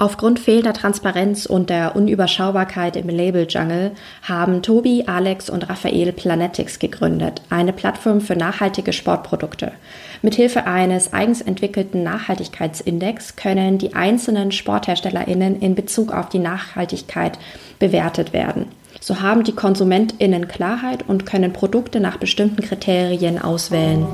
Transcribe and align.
Aufgrund 0.00 0.40
fehlender 0.40 0.72
Transparenz 0.72 1.44
und 1.44 1.68
der 1.68 1.94
Unüberschaubarkeit 1.94 2.96
im 2.96 3.10
Label-Jungle 3.10 3.90
haben 4.22 4.62
Tobi, 4.62 5.04
Alex 5.06 5.50
und 5.50 5.68
Raphael 5.68 6.10
Planetics 6.12 6.78
gegründet, 6.78 7.42
eine 7.50 7.74
Plattform 7.74 8.22
für 8.22 8.34
nachhaltige 8.34 8.94
Sportprodukte. 8.94 9.72
Mithilfe 10.22 10.66
eines 10.66 11.12
eigens 11.12 11.42
entwickelten 11.42 12.02
Nachhaltigkeitsindex 12.02 13.36
können 13.36 13.76
die 13.76 13.94
einzelnen 13.94 14.52
SportherstellerInnen 14.52 15.60
in 15.60 15.74
Bezug 15.74 16.14
auf 16.14 16.30
die 16.30 16.38
Nachhaltigkeit 16.38 17.38
bewertet 17.78 18.32
werden. 18.32 18.68
So 19.02 19.20
haben 19.20 19.44
die 19.44 19.52
KonsumentInnen 19.52 20.48
Klarheit 20.48 21.06
und 21.06 21.26
können 21.26 21.52
Produkte 21.52 22.00
nach 22.00 22.16
bestimmten 22.16 22.62
Kriterien 22.62 23.38
auswählen. 23.38 24.06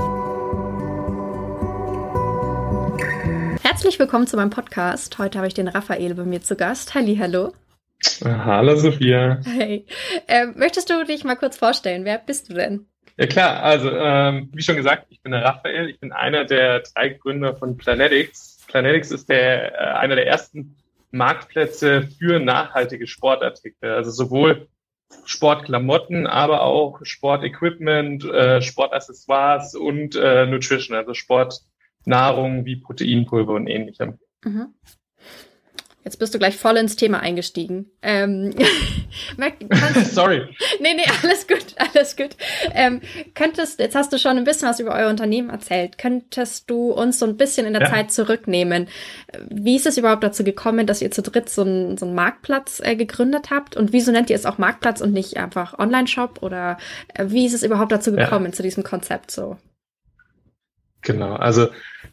Herzlich 3.77 3.99
willkommen 3.99 4.27
zu 4.27 4.39
meinem 4.39 4.49
Podcast. 4.49 5.19
Heute 5.19 5.37
habe 5.37 5.49
ich 5.49 5.53
den 5.53 5.69
Raphael 5.69 6.15
bei 6.15 6.25
mir 6.25 6.41
zu 6.41 6.57
Gast. 6.57 6.95
Halli, 6.95 7.19
hallo. 7.19 7.53
Hallo 8.25 8.75
Sophia. 8.75 9.39
Hey. 9.45 9.85
Äh, 10.27 10.47
möchtest 10.47 10.89
du 10.89 11.05
dich 11.05 11.25
mal 11.25 11.37
kurz 11.37 11.59
vorstellen? 11.59 12.07
Wer 12.07 12.17
bist 12.17 12.49
du 12.49 12.55
denn? 12.55 12.87
Ja 13.19 13.27
klar, 13.27 13.63
also 13.63 13.91
ähm, 13.91 14.49
wie 14.55 14.63
schon 14.63 14.77
gesagt, 14.77 15.09
ich 15.11 15.21
bin 15.21 15.33
der 15.33 15.45
Raphael. 15.45 15.91
Ich 15.91 16.01
bin 16.01 16.11
einer 16.13 16.47
der 16.47 16.85
drei 16.95 17.11
Gründer 17.11 17.55
von 17.55 17.77
Planetics. 17.77 18.65
Planetics 18.67 19.11
ist 19.11 19.29
der, 19.29 19.75
äh, 19.75 19.99
einer 19.99 20.17
der 20.17 20.27
ersten 20.27 20.79
Marktplätze 21.11 22.09
für 22.19 22.41
nachhaltige 22.41 23.07
Sportartikel. 23.07 23.91
Also 23.91 24.11
sowohl 24.11 24.69
Sportklamotten, 25.27 26.27
aber 26.27 26.63
auch 26.63 27.01
Sportequipment, 27.03 28.25
äh, 28.25 28.63
Sportaccessoires 28.63 29.75
und 29.75 30.17
äh, 30.17 30.47
Nutrition, 30.47 30.97
also 30.97 31.13
Sport 31.13 31.61
Nahrung 32.07 32.65
wie 32.65 32.77
Proteinpulver 32.77 33.53
und 33.53 33.67
ähnlichem. 33.67 34.19
Mhm. 34.45 34.69
Jetzt 36.07 36.21
bist 36.21 36.33
du 36.33 36.39
gleich 36.39 36.57
voll 36.57 36.77
ins 36.77 36.95
Thema 36.95 37.19
eingestiegen. 37.19 37.91
Ähm, 38.01 38.55
Sorry. 40.05 40.43
Nee, 40.79 40.95
nee, 40.95 41.03
alles 41.21 41.49
gut, 41.49 41.75
alles 41.77 42.17
gut. 42.17 42.37
Ähm, 42.75 43.01
könntest, 43.35 43.81
jetzt 43.81 43.97
hast 43.97 44.13
du 44.13 44.19
schon 44.19 44.37
ein 44.37 44.45
bisschen 44.45 44.69
was 44.69 44.79
über 44.79 44.95
euer 44.95 45.11
Unternehmen 45.11 45.51
erzählt. 45.51 45.99
Könntest 45.99 46.71
du 46.71 46.93
uns 46.93 47.19
so 47.19 47.27
ein 47.27 47.37
bisschen 47.37 47.67
in 47.67 47.73
der 47.73 47.83
ja. 47.83 47.91
Zeit 47.91 48.13
zurücknehmen? 48.13 48.87
Wie 49.51 49.75
ist 49.75 49.87
es 49.87 49.99
überhaupt 49.99 50.23
dazu 50.23 50.45
gekommen, 50.45 50.87
dass 50.87 51.03
ihr 51.03 51.11
zu 51.11 51.23
dritt 51.23 51.49
so 51.49 51.63
einen, 51.63 51.99
so 51.99 52.07
einen 52.07 52.15
Marktplatz 52.15 52.81
äh, 52.85 52.95
gegründet 52.95 53.51
habt? 53.51 53.77
Und 53.77 53.93
wieso 53.93 54.13
nennt 54.13 54.31
ihr 54.31 54.37
es 54.37 54.47
auch 54.47 54.59
Marktplatz 54.59 55.01
und 55.01 55.13
nicht 55.13 55.39
einfach 55.39 55.77
Online-Shop? 55.77 56.41
Oder 56.41 56.79
äh, 57.15 57.25
wie 57.31 57.47
ist 57.47 57.55
es 57.55 57.65
überhaupt 57.65 57.91
dazu 57.91 58.13
gekommen, 58.13 58.47
ja. 58.47 58.53
zu 58.53 58.63
diesem 58.63 58.85
Konzept 58.85 59.33
so? 59.33 59.57
Genau, 61.07 61.37
also 61.37 61.69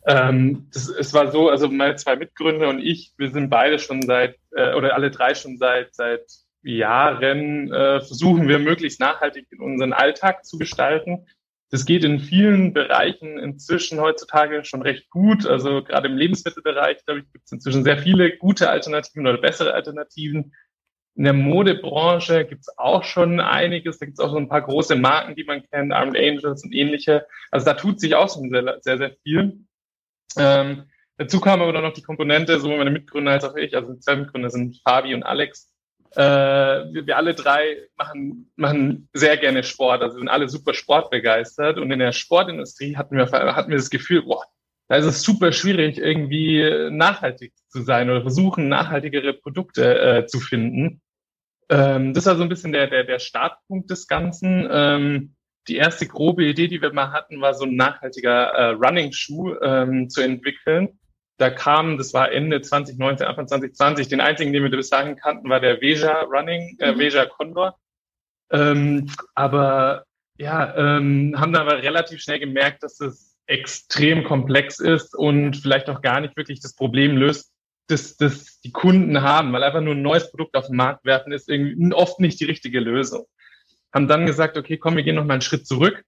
ähm, 0.05 0.67
das, 0.71 0.87
es 0.87 1.15
war 1.15 1.31
so, 1.31 1.49
also 1.49 1.67
meine 1.67 1.95
zwei 1.95 2.15
Mitgründer 2.15 2.69
und 2.69 2.79
ich, 2.79 3.11
wir 3.17 3.31
sind 3.31 3.49
beide 3.49 3.79
schon 3.79 4.03
seit, 4.03 4.35
äh, 4.55 4.75
oder 4.75 4.93
alle 4.93 5.09
drei 5.09 5.33
schon 5.33 5.57
seit, 5.57 5.95
seit 5.95 6.21
Jahren, 6.61 7.73
äh, 7.73 8.01
versuchen 8.01 8.47
wir 8.47 8.59
möglichst 8.59 8.99
nachhaltig 8.99 9.47
in 9.49 9.61
unseren 9.61 9.93
Alltag 9.93 10.45
zu 10.45 10.59
gestalten. 10.59 11.25
Das 11.71 11.85
geht 11.85 12.03
in 12.03 12.19
vielen 12.19 12.71
Bereichen 12.71 13.39
inzwischen 13.39 13.99
heutzutage 13.99 14.63
schon 14.63 14.83
recht 14.83 15.09
gut. 15.09 15.47
Also 15.47 15.83
gerade 15.83 16.07
im 16.07 16.15
Lebensmittelbereich, 16.15 17.03
glaube 17.03 17.21
ich, 17.21 17.31
gibt 17.33 17.45
es 17.45 17.51
inzwischen 17.51 17.83
sehr 17.83 17.97
viele 17.97 18.37
gute 18.37 18.69
Alternativen 18.69 19.25
oder 19.25 19.41
bessere 19.41 19.73
Alternativen. 19.73 20.53
In 21.15 21.25
der 21.25 21.33
Modebranche 21.33 22.45
gibt 22.45 22.61
es 22.61 22.77
auch 22.77 23.03
schon 23.03 23.39
einiges. 23.39 23.99
Da 23.99 24.05
gibt 24.05 24.17
es 24.17 24.25
auch 24.25 24.31
so 24.31 24.37
ein 24.37 24.49
paar 24.49 24.63
große 24.63 24.95
Marken, 24.95 25.35
die 25.35 25.43
man 25.43 25.63
kennt, 25.69 25.93
Armed 25.93 26.17
Angels 26.17 26.63
und 26.63 26.73
ähnliche. 26.73 27.27
Also 27.51 27.65
da 27.65 27.75
tut 27.75 27.99
sich 27.99 28.15
auch 28.15 28.33
schon 28.33 28.49
sehr, 28.49 28.77
sehr, 28.81 28.97
sehr 28.97 29.11
viel. 29.21 29.59
Ähm, 30.37 30.83
dazu 31.17 31.39
kam 31.39 31.61
aber 31.61 31.71
dann 31.71 31.83
noch 31.83 31.93
die 31.93 32.01
Komponente, 32.01 32.59
sowohl 32.59 32.77
meine 32.77 32.89
Mitgründer 32.89 33.31
als 33.31 33.43
auch 33.43 33.55
ich, 33.55 33.75
also 33.75 33.93
die 33.93 33.99
zwei 33.99 34.15
Mitgründer 34.15 34.49
sind 34.49 34.81
Fabi 34.83 35.13
und 35.13 35.21
Alex. 35.23 35.71
Äh, 36.15 36.21
wir, 36.21 37.05
wir 37.05 37.17
alle 37.17 37.35
drei 37.35 37.77
machen, 37.95 38.51
machen 38.55 39.07
sehr 39.13 39.37
gerne 39.37 39.63
Sport, 39.63 40.01
also 40.01 40.17
sind 40.17 40.29
alle 40.29 40.49
super 40.49 40.73
sportbegeistert. 40.73 41.77
Und 41.77 41.91
in 41.91 41.99
der 41.99 42.11
Sportindustrie 42.11 42.97
hatten 42.97 43.17
wir, 43.17 43.31
hatten 43.31 43.69
wir 43.69 43.77
das 43.77 43.91
Gefühl, 43.91 44.23
boah, 44.23 44.43
da 44.87 44.95
ist 44.95 45.05
es 45.05 45.21
super 45.21 45.51
schwierig, 45.51 45.97
irgendwie 45.97 46.89
nachhaltig 46.91 47.53
zu 47.69 47.81
sein 47.83 48.09
oder 48.09 48.21
versuchen, 48.21 48.67
nachhaltigere 48.67 49.33
Produkte 49.33 49.99
äh, 49.99 50.25
zu 50.25 50.39
finden. 50.39 51.01
Ähm, 51.73 52.13
das 52.13 52.25
war 52.25 52.35
so 52.35 52.43
ein 52.43 52.49
bisschen 52.49 52.71
der, 52.71 52.87
der, 52.87 53.03
der 53.03 53.19
Startpunkt 53.19 53.89
des 53.89 54.07
Ganzen. 54.07 54.67
Ähm, 54.69 55.35
die 55.67 55.77
erste 55.77 56.07
grobe 56.07 56.43
Idee, 56.43 56.67
die 56.67 56.81
wir 56.81 56.93
mal 56.93 57.11
hatten, 57.11 57.39
war 57.39 57.53
so 57.53 57.65
ein 57.65 57.75
nachhaltiger 57.75 58.51
äh, 58.51 58.69
Running-Schuh 58.71 59.55
ähm, 59.61 60.09
zu 60.09 60.21
entwickeln. 60.21 60.99
Da 61.37 61.49
kam, 61.49 61.97
das 61.97 62.13
war 62.13 62.31
Ende 62.31 62.61
2019, 62.61 63.25
Anfang 63.25 63.47
2020, 63.47 64.07
den 64.07 64.21
einzigen, 64.21 64.53
den 64.53 64.63
wir 64.63 64.69
bis 64.69 64.89
dahin 64.89 65.15
kannten, 65.15 65.49
war 65.49 65.59
der 65.59 65.81
Veja 65.81 66.21
Running, 66.21 66.77
äh, 66.79 66.91
mhm. 66.91 66.99
Veja 66.99 67.25
Condor. 67.25 67.77
Ähm, 68.51 69.09
aber 69.33 70.05
ja, 70.37 70.75
ähm, 70.75 71.33
haben 71.37 71.53
dann 71.53 71.67
aber 71.67 71.81
relativ 71.81 72.21
schnell 72.21 72.39
gemerkt, 72.39 72.83
dass 72.83 72.99
es 72.99 73.37
extrem 73.45 74.23
komplex 74.23 74.79
ist 74.79 75.15
und 75.15 75.57
vielleicht 75.57 75.89
auch 75.89 76.01
gar 76.01 76.21
nicht 76.21 76.37
wirklich 76.37 76.61
das 76.61 76.75
Problem 76.75 77.17
löst, 77.17 77.52
das, 77.87 78.17
das 78.17 78.59
die 78.61 78.71
Kunden 78.71 79.21
haben, 79.21 79.51
weil 79.53 79.63
einfach 79.63 79.81
nur 79.81 79.95
ein 79.95 80.01
neues 80.01 80.31
Produkt 80.31 80.55
auf 80.55 80.67
den 80.67 80.77
Markt 80.77 81.05
werfen 81.05 81.33
ist 81.33 81.49
irgendwie 81.49 81.93
oft 81.93 82.19
nicht 82.19 82.39
die 82.39 82.45
richtige 82.45 82.79
Lösung 82.79 83.25
haben 83.93 84.07
dann 84.07 84.25
gesagt, 84.25 84.57
okay, 84.57 84.77
komm, 84.77 84.95
wir 84.95 85.03
gehen 85.03 85.15
noch 85.15 85.25
mal 85.25 85.33
einen 85.33 85.41
Schritt 85.41 85.67
zurück 85.67 86.03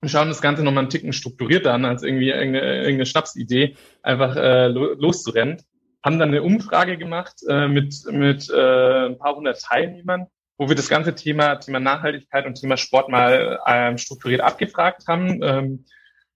und 0.00 0.08
schauen 0.08 0.28
das 0.28 0.40
Ganze 0.40 0.62
noch 0.62 0.72
mal 0.72 0.80
einen 0.80 0.90
Ticken 0.90 1.12
strukturierter 1.12 1.74
an, 1.74 1.84
als 1.84 2.02
irgendwie 2.02 2.30
irgendeine, 2.30 2.76
irgendeine 2.76 3.06
Schnapsidee 3.06 3.76
einfach 4.02 4.36
äh, 4.36 4.68
loszurennen. 4.68 5.60
Haben 6.04 6.18
dann 6.18 6.30
eine 6.30 6.42
Umfrage 6.42 6.96
gemacht 6.96 7.36
äh, 7.48 7.68
mit, 7.68 7.94
mit 8.10 8.48
äh, 8.50 9.06
ein 9.06 9.18
paar 9.18 9.36
hundert 9.36 9.60
Teilnehmern, 9.60 10.26
wo 10.58 10.68
wir 10.68 10.76
das 10.76 10.88
ganze 10.88 11.14
Thema, 11.14 11.56
Thema 11.56 11.80
Nachhaltigkeit 11.80 12.46
und 12.46 12.54
Thema 12.54 12.76
Sport 12.76 13.08
mal 13.08 13.60
ähm, 13.66 13.98
strukturiert 13.98 14.40
abgefragt 14.40 15.04
haben. 15.06 15.40
Ähm, 15.42 15.84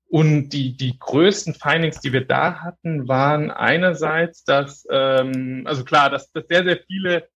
und 0.09 0.51
die, 0.51 0.77
die 0.77 0.99
größten 0.99 1.55
Findings, 1.55 2.01
die 2.01 2.13
wir 2.13 2.25
da 2.25 2.61
hatten, 2.61 3.09
waren 3.09 3.51
einerseits, 3.51 4.45
dass, 4.45 4.87
ähm, 4.91 5.63
also 5.67 5.85
klar, 5.85 6.11
dass, 6.11 6.31
dass 6.31 6.47
sehr, 6.47 6.65
sehr 6.65 6.79
viele 6.87 7.29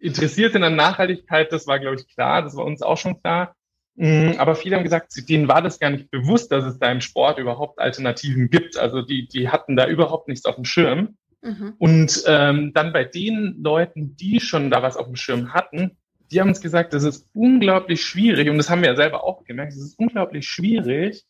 interessiert 0.00 0.52
sind 0.52 0.64
an 0.64 0.76
Nachhaltigkeit, 0.76 1.52
das 1.52 1.66
war, 1.66 1.78
glaube 1.78 1.96
ich, 1.96 2.08
klar, 2.08 2.42
das 2.42 2.56
war 2.56 2.64
uns 2.64 2.82
auch 2.82 2.98
schon 2.98 3.20
klar. 3.20 3.54
Mm, 3.94 4.32
aber 4.38 4.54
viele 4.54 4.76
haben 4.76 4.84
gesagt, 4.84 5.12
denen 5.28 5.48
war 5.48 5.62
das 5.62 5.78
gar 5.78 5.90
nicht 5.90 6.10
bewusst, 6.10 6.52
dass 6.52 6.64
es 6.64 6.78
da 6.78 6.90
im 6.90 7.00
Sport 7.00 7.38
überhaupt 7.38 7.80
Alternativen 7.80 8.48
gibt. 8.48 8.76
Also 8.76 9.02
die, 9.02 9.26
die 9.26 9.48
hatten 9.48 9.76
da 9.76 9.86
überhaupt 9.86 10.28
nichts 10.28 10.44
auf 10.44 10.54
dem 10.54 10.64
Schirm. 10.64 11.16
Mhm. 11.42 11.74
Und 11.78 12.24
ähm, 12.26 12.72
dann 12.74 12.92
bei 12.92 13.04
den 13.04 13.56
Leuten, 13.62 14.16
die 14.16 14.40
schon 14.40 14.70
da 14.70 14.82
was 14.82 14.96
auf 14.96 15.06
dem 15.06 15.16
Schirm 15.16 15.52
hatten, 15.52 15.96
die 16.30 16.40
haben 16.40 16.48
uns 16.48 16.60
gesagt, 16.60 16.92
das 16.92 17.04
ist 17.04 17.26
unglaublich 17.32 18.02
schwierig, 18.02 18.50
und 18.50 18.58
das 18.58 18.68
haben 18.68 18.82
wir 18.82 18.90
ja 18.90 18.96
selber 18.96 19.24
auch 19.24 19.44
gemerkt, 19.44 19.72
es 19.72 19.78
ist 19.78 19.98
unglaublich 19.98 20.46
schwierig, 20.46 21.24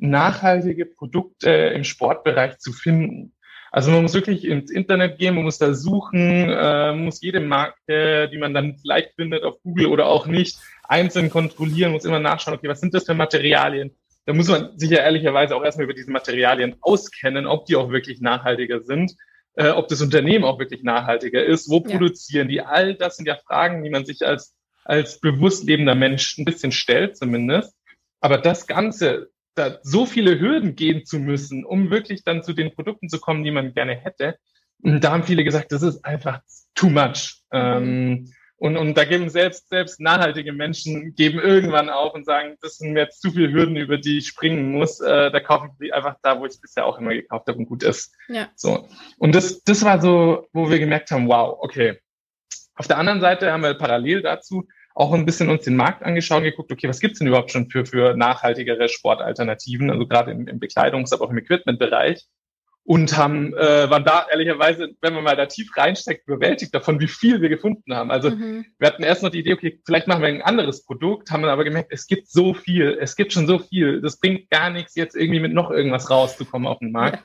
nachhaltige 0.00 0.86
Produkte 0.86 1.50
im 1.50 1.84
Sportbereich 1.84 2.58
zu 2.58 2.72
finden. 2.72 3.32
Also 3.72 3.92
man 3.92 4.02
muss 4.02 4.14
wirklich 4.14 4.44
ins 4.44 4.70
Internet 4.70 5.18
gehen, 5.18 5.36
man 5.36 5.44
muss 5.44 5.58
da 5.58 5.74
suchen, 5.74 6.50
äh, 6.50 6.92
muss 6.92 7.20
jede 7.20 7.40
Marke, 7.40 8.28
die 8.32 8.38
man 8.38 8.52
dann 8.52 8.76
vielleicht 8.78 9.14
findet 9.14 9.44
auf 9.44 9.62
Google 9.62 9.86
oder 9.86 10.06
auch 10.06 10.26
nicht, 10.26 10.58
einzeln 10.82 11.30
kontrollieren, 11.30 11.92
muss 11.92 12.04
immer 12.04 12.18
nachschauen, 12.18 12.56
okay, 12.56 12.68
was 12.68 12.80
sind 12.80 12.94
das 12.94 13.04
für 13.04 13.14
Materialien? 13.14 13.92
Da 14.26 14.32
muss 14.32 14.48
man 14.48 14.76
sich 14.76 14.90
ja 14.90 14.98
ehrlicherweise 14.98 15.54
auch 15.54 15.64
erstmal 15.64 15.84
über 15.84 15.94
diese 15.94 16.10
Materialien 16.10 16.76
auskennen, 16.80 17.46
ob 17.46 17.66
die 17.66 17.76
auch 17.76 17.90
wirklich 17.90 18.20
nachhaltiger 18.20 18.82
sind, 18.82 19.12
äh, 19.54 19.70
ob 19.70 19.88
das 19.88 20.02
Unternehmen 20.02 20.44
auch 20.44 20.58
wirklich 20.58 20.82
nachhaltiger 20.82 21.44
ist, 21.44 21.70
wo 21.70 21.76
ja. 21.76 21.96
produzieren 21.96 22.48
die? 22.48 22.60
All 22.60 22.94
das 22.94 23.16
sind 23.16 23.26
ja 23.26 23.36
Fragen, 23.36 23.84
die 23.84 23.90
man 23.90 24.04
sich 24.04 24.26
als, 24.26 24.54
als 24.84 25.20
bewusst 25.20 25.64
lebender 25.64 25.94
Mensch 25.94 26.36
ein 26.38 26.44
bisschen 26.44 26.72
stellt 26.72 27.16
zumindest. 27.16 27.74
Aber 28.20 28.38
das 28.38 28.66
Ganze 28.66 29.30
da 29.54 29.78
so 29.82 30.06
viele 30.06 30.38
Hürden 30.38 30.76
gehen 30.76 31.04
zu 31.04 31.18
müssen, 31.18 31.64
um 31.64 31.90
wirklich 31.90 32.24
dann 32.24 32.42
zu 32.42 32.52
den 32.52 32.74
Produkten 32.74 33.08
zu 33.08 33.20
kommen, 33.20 33.44
die 33.44 33.50
man 33.50 33.74
gerne 33.74 33.94
hätte. 33.94 34.36
Und 34.82 35.02
da 35.02 35.12
haben 35.12 35.24
viele 35.24 35.44
gesagt, 35.44 35.72
das 35.72 35.82
ist 35.82 36.04
einfach 36.04 36.40
too 36.74 36.88
much. 36.88 37.42
Ähm, 37.52 38.32
und, 38.56 38.76
und 38.76 38.94
da 38.94 39.04
geben 39.04 39.30
selbst, 39.30 39.70
selbst 39.70 40.00
nachhaltige 40.00 40.52
Menschen 40.52 41.14
geben 41.14 41.38
irgendwann 41.38 41.88
auf 41.88 42.12
und 42.12 42.26
sagen, 42.26 42.56
das 42.60 42.76
sind 42.76 42.92
mir 42.92 43.00
jetzt 43.00 43.22
zu 43.22 43.30
viele 43.30 43.50
Hürden, 43.50 43.76
über 43.76 43.96
die 43.96 44.18
ich 44.18 44.28
springen 44.28 44.70
muss. 44.70 45.00
Äh, 45.00 45.30
da 45.30 45.40
kaufe 45.40 45.70
ich 45.80 45.94
einfach 45.94 46.16
da, 46.22 46.38
wo 46.38 46.44
ich 46.44 46.52
es 46.52 46.60
bisher 46.60 46.84
auch 46.84 46.98
immer 46.98 47.14
gekauft 47.14 47.48
habe 47.48 47.58
und 47.58 47.66
gut 47.66 47.82
ist. 47.82 48.14
Ja. 48.28 48.50
So. 48.56 48.86
Und 49.16 49.34
das, 49.34 49.62
das 49.64 49.82
war 49.82 50.00
so, 50.00 50.46
wo 50.52 50.68
wir 50.68 50.78
gemerkt 50.78 51.10
haben, 51.10 51.26
wow, 51.26 51.56
okay. 51.60 52.00
Auf 52.74 52.86
der 52.86 52.98
anderen 52.98 53.22
Seite 53.22 53.50
haben 53.50 53.62
wir 53.62 53.72
parallel 53.74 54.20
dazu 54.20 54.68
auch 54.94 55.12
ein 55.12 55.26
bisschen 55.26 55.48
uns 55.50 55.64
den 55.64 55.76
Markt 55.76 56.02
angeschaut 56.02 56.42
geguckt, 56.42 56.72
okay, 56.72 56.88
was 56.88 57.00
gibt's 57.00 57.18
denn 57.18 57.28
überhaupt 57.28 57.50
schon 57.50 57.70
für, 57.70 57.86
für 57.86 58.16
nachhaltigere 58.16 58.88
Sportalternativen, 58.88 59.90
also 59.90 60.06
gerade 60.06 60.30
im, 60.32 60.48
im 60.48 60.58
Bekleidungs-, 60.58 61.12
aber 61.12 61.24
auch 61.24 61.30
im 61.30 61.38
Equipment-Bereich 61.38 62.26
und 62.84 63.16
haben, 63.16 63.54
äh, 63.54 63.88
waren 63.90 64.04
da 64.04 64.26
ehrlicherweise, 64.30 64.96
wenn 65.00 65.14
man 65.14 65.22
mal 65.22 65.36
da 65.36 65.46
tief 65.46 65.76
reinsteckt, 65.76 66.26
überwältigt 66.26 66.74
davon, 66.74 66.98
wie 66.98 67.08
viel 67.08 67.40
wir 67.40 67.48
gefunden 67.48 67.94
haben. 67.94 68.10
Also 68.10 68.30
mhm. 68.30 68.66
wir 68.78 68.88
hatten 68.88 69.02
erst 69.02 69.22
noch 69.22 69.30
die 69.30 69.40
Idee, 69.40 69.52
okay, 69.52 69.80
vielleicht 69.84 70.08
machen 70.08 70.22
wir 70.22 70.28
ein 70.28 70.42
anderes 70.42 70.84
Produkt, 70.84 71.30
haben 71.30 71.42
dann 71.42 71.52
aber 71.52 71.64
gemerkt, 71.64 71.92
es 71.92 72.06
gibt 72.06 72.28
so 72.28 72.54
viel, 72.54 72.98
es 73.00 73.16
gibt 73.16 73.32
schon 73.32 73.46
so 73.46 73.58
viel, 73.58 74.00
das 74.00 74.18
bringt 74.18 74.50
gar 74.50 74.70
nichts, 74.70 74.96
jetzt 74.96 75.14
irgendwie 75.14 75.40
mit 75.40 75.52
noch 75.52 75.70
irgendwas 75.70 76.10
rauszukommen 76.10 76.66
auf 76.66 76.78
den 76.78 76.90
Markt. 76.90 77.24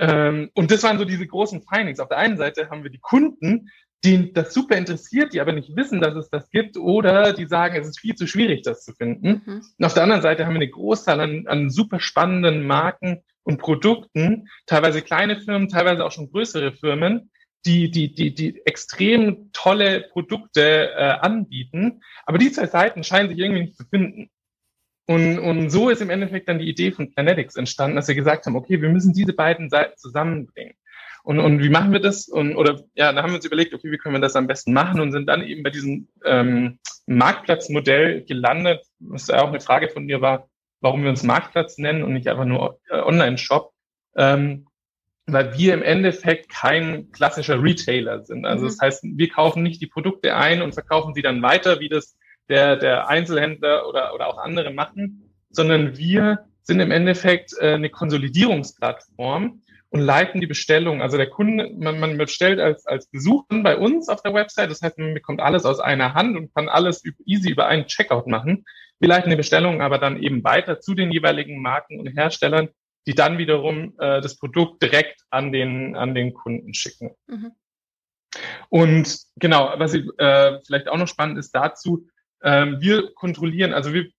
Ja. 0.00 0.28
Ähm, 0.28 0.50
und 0.54 0.72
das 0.72 0.82
waren 0.82 0.98
so 0.98 1.04
diese 1.04 1.26
großen 1.26 1.62
Findings. 1.62 2.00
Auf 2.00 2.08
der 2.08 2.18
einen 2.18 2.36
Seite 2.36 2.68
haben 2.68 2.82
wir 2.82 2.90
die 2.90 2.98
Kunden, 2.98 3.70
die 4.04 4.32
das 4.32 4.52
super 4.52 4.76
interessiert, 4.76 5.32
die 5.32 5.40
aber 5.40 5.52
nicht 5.52 5.74
wissen, 5.76 6.00
dass 6.00 6.14
es 6.14 6.28
das 6.28 6.50
gibt 6.50 6.76
oder 6.76 7.32
die 7.32 7.46
sagen, 7.46 7.76
es 7.76 7.88
ist 7.88 8.00
viel 8.00 8.14
zu 8.14 8.26
schwierig, 8.26 8.62
das 8.62 8.84
zu 8.84 8.92
finden. 8.92 9.42
Mhm. 9.46 9.62
Und 9.78 9.84
auf 9.84 9.94
der 9.94 10.02
anderen 10.02 10.22
Seite 10.22 10.44
haben 10.44 10.54
wir 10.54 10.60
eine 10.60 10.70
Großzahl 10.70 11.20
an, 11.20 11.46
an 11.46 11.70
super 11.70 12.00
spannenden 12.00 12.66
Marken 12.66 13.22
und 13.44 13.58
Produkten, 13.58 14.48
teilweise 14.66 15.02
kleine 15.02 15.40
Firmen, 15.40 15.68
teilweise 15.68 16.04
auch 16.04 16.12
schon 16.12 16.30
größere 16.30 16.72
Firmen, 16.72 17.30
die, 17.66 17.90
die, 17.90 18.14
die, 18.14 18.34
die 18.34 18.60
extrem 18.66 19.50
tolle 19.52 20.02
Produkte 20.12 20.90
äh, 20.92 21.02
anbieten. 21.20 22.02
Aber 22.26 22.36
die 22.36 22.52
zwei 22.52 22.66
Seiten 22.66 23.04
scheinen 23.04 23.30
sich 23.30 23.38
irgendwie 23.38 23.62
nicht 23.62 23.76
zu 23.76 23.84
finden. 23.84 24.28
Und, 25.06 25.38
und 25.38 25.70
so 25.70 25.90
ist 25.90 26.00
im 26.00 26.10
Endeffekt 26.10 26.48
dann 26.48 26.58
die 26.58 26.68
Idee 26.68 26.90
von 26.90 27.10
Planetics 27.10 27.56
entstanden, 27.56 27.96
dass 27.96 28.08
wir 28.08 28.14
gesagt 28.14 28.46
haben, 28.46 28.56
okay, 28.56 28.80
wir 28.80 28.88
müssen 28.88 29.12
diese 29.12 29.34
beiden 29.34 29.68
Seiten 29.68 29.96
zusammenbringen. 29.98 30.74
Und, 31.24 31.40
und 31.40 31.62
wie 31.62 31.70
machen 31.70 31.90
wir 31.92 32.00
das? 32.00 32.28
Und, 32.28 32.54
oder 32.54 32.82
ja, 32.94 33.10
da 33.12 33.22
haben 33.22 33.30
wir 33.30 33.36
uns 33.36 33.46
überlegt, 33.46 33.72
okay, 33.72 33.90
wie 33.90 33.96
können 33.96 34.14
wir 34.14 34.20
das 34.20 34.36
am 34.36 34.46
besten 34.46 34.74
machen 34.74 35.00
und 35.00 35.10
sind 35.10 35.26
dann 35.26 35.42
eben 35.42 35.62
bei 35.62 35.70
diesem 35.70 36.08
ähm, 36.22 36.78
Marktplatzmodell 37.06 38.24
gelandet, 38.24 38.84
was 38.98 39.28
ja 39.28 39.42
auch 39.42 39.48
eine 39.48 39.60
Frage 39.60 39.88
von 39.88 40.04
mir 40.04 40.20
war, 40.20 40.50
warum 40.80 41.02
wir 41.02 41.08
uns 41.08 41.22
Marktplatz 41.22 41.78
nennen 41.78 42.02
und 42.02 42.12
nicht 42.12 42.28
einfach 42.28 42.44
nur 42.44 42.78
äh, 42.90 43.00
Online-Shop. 43.00 43.72
Ähm, 44.16 44.66
weil 45.26 45.56
wir 45.56 45.72
im 45.72 45.82
Endeffekt 45.82 46.50
kein 46.50 47.10
klassischer 47.10 47.62
Retailer 47.62 48.22
sind. 48.24 48.44
Also 48.44 48.64
mhm. 48.64 48.68
das 48.68 48.80
heißt, 48.80 49.04
wir 49.04 49.28
kaufen 49.30 49.62
nicht 49.62 49.80
die 49.80 49.86
Produkte 49.86 50.36
ein 50.36 50.60
und 50.60 50.74
verkaufen 50.74 51.14
sie 51.14 51.22
dann 51.22 51.40
weiter, 51.40 51.80
wie 51.80 51.88
das 51.88 52.16
der, 52.50 52.76
der 52.76 53.08
Einzelhändler 53.08 53.88
oder, 53.88 54.14
oder 54.14 54.26
auch 54.26 54.36
andere 54.36 54.70
machen, 54.72 55.32
sondern 55.48 55.96
wir 55.96 56.44
sind 56.62 56.80
im 56.80 56.90
Endeffekt 56.90 57.54
äh, 57.58 57.74
eine 57.74 57.88
Konsolidierungsplattform, 57.88 59.62
und 59.94 60.00
leiten 60.00 60.40
die 60.40 60.48
Bestellung. 60.48 61.02
Also 61.02 61.16
der 61.16 61.30
Kunde, 61.30 61.70
man, 61.78 62.00
man 62.00 62.18
bestellt 62.18 62.58
als, 62.58 62.84
als 62.84 63.06
Besuch 63.06 63.44
bei 63.48 63.76
uns 63.76 64.08
auf 64.08 64.22
der 64.22 64.34
Website. 64.34 64.68
Das 64.68 64.82
heißt, 64.82 64.98
man 64.98 65.14
bekommt 65.14 65.40
alles 65.40 65.64
aus 65.64 65.78
einer 65.78 66.14
Hand 66.14 66.36
und 66.36 66.52
kann 66.52 66.68
alles 66.68 67.04
easy 67.24 67.50
über 67.50 67.68
einen 67.68 67.86
Checkout 67.86 68.26
machen. 68.26 68.64
Wir 68.98 69.08
leiten 69.08 69.30
die 69.30 69.36
Bestellung 69.36 69.82
aber 69.82 69.98
dann 69.98 70.20
eben 70.20 70.42
weiter 70.42 70.80
zu 70.80 70.94
den 70.94 71.12
jeweiligen 71.12 71.62
Marken 71.62 72.00
und 72.00 72.08
Herstellern, 72.08 72.70
die 73.06 73.14
dann 73.14 73.38
wiederum 73.38 73.94
äh, 74.00 74.20
das 74.20 74.36
Produkt 74.36 74.82
direkt 74.82 75.20
an 75.30 75.52
den, 75.52 75.94
an 75.94 76.12
den 76.12 76.34
Kunden 76.34 76.74
schicken. 76.74 77.14
Mhm. 77.28 77.52
Und 78.70 79.16
genau, 79.36 79.74
was 79.76 79.94
ich, 79.94 80.06
äh, 80.18 80.58
vielleicht 80.66 80.88
auch 80.88 80.98
noch 80.98 81.06
spannend 81.06 81.38
ist 81.38 81.52
dazu, 81.52 82.08
äh, 82.40 82.66
wir 82.80 83.14
kontrollieren, 83.14 83.72
also 83.72 83.92
wir 83.92 84.10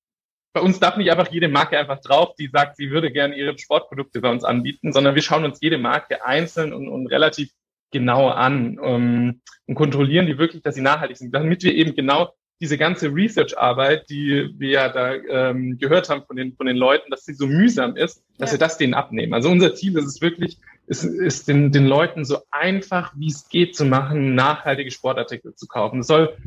bei 0.56 0.62
uns 0.62 0.80
darf 0.80 0.96
nicht 0.96 1.12
einfach 1.12 1.30
jede 1.34 1.50
Marke 1.50 1.78
einfach 1.78 2.00
drauf, 2.00 2.34
die 2.40 2.48
sagt, 2.48 2.78
sie 2.78 2.90
würde 2.90 3.12
gerne 3.12 3.36
ihre 3.36 3.60
Sportprodukte 3.60 4.22
bei 4.22 4.32
uns 4.32 4.46
anbieten, 4.46 4.94
sondern 4.94 5.14
wir 5.14 5.22
schauen 5.22 5.44
uns 5.44 5.60
jede 5.62 5.78
Marke 5.78 6.26
einzeln 6.26 6.72
und, 6.72 6.88
und 6.88 7.08
relativ 7.08 7.50
genau 7.92 8.30
an 8.30 8.80
um, 8.80 8.88
ähm, 8.88 9.42
und 9.68 9.76
kontrollieren 9.76 10.28
die 10.28 10.38
wirklich, 10.38 10.64
dass 10.64 10.76
sie 10.76 10.82
nachhaltig 10.82 11.18
sind, 11.18 11.36
damit 11.36 11.64
wir 11.64 11.76
eben 11.76 11.94
genau 11.94 12.32
diese 12.62 12.78
ganze 12.78 13.14
Research-Arbeit, 13.14 14.10
die 14.10 14.50
wir 14.58 14.70
ja 14.70 14.88
da 14.88 15.14
ähm, 15.14 15.78
gehört 15.78 16.10
haben 16.10 16.24
von 16.26 16.38
den, 16.38 16.56
von 16.56 16.68
den 16.68 16.78
Leuten, 16.78 17.12
dass 17.12 17.26
sie 17.26 17.34
so 17.34 17.48
mühsam 17.48 17.98
ist, 17.98 18.24
dass 18.38 18.52
ja. 18.52 18.54
wir 18.54 18.60
das 18.60 18.78
denen 18.78 18.94
abnehmen. 18.94 19.34
Also 19.34 19.50
unser 19.50 19.76
Ziel 19.76 19.98
ist 19.98 20.06
es 20.06 20.22
wirklich, 20.22 20.60
ist, 20.88 21.04
ist 21.04 21.50
den, 21.50 21.74
den 21.74 21.86
Leuten 21.86 22.24
so 22.24 22.38
einfach, 22.50 23.12
wie 23.18 23.28
es 23.28 23.50
geht, 23.50 23.76
zu 23.76 23.84
machen, 23.84 24.36
nachhaltige 24.36 24.92
Sportartikel 24.92 25.54
zu 25.54 25.68
kaufen. 25.68 26.00
Es 26.00 26.08
soll 26.08 26.38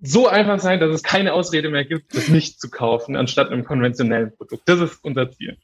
so 0.00 0.28
einfach 0.28 0.60
sein, 0.60 0.80
dass 0.80 0.90
es 0.90 1.02
keine 1.02 1.34
Ausrede 1.34 1.68
mehr 1.68 1.84
gibt, 1.84 2.14
das 2.14 2.28
nicht 2.28 2.60
zu 2.60 2.70
kaufen, 2.70 3.16
anstatt 3.16 3.50
einem 3.50 3.64
konventionellen 3.64 4.34
Produkt. 4.34 4.68
Das 4.68 4.80
ist 4.80 5.04
unser 5.04 5.30
Ziel. 5.30 5.58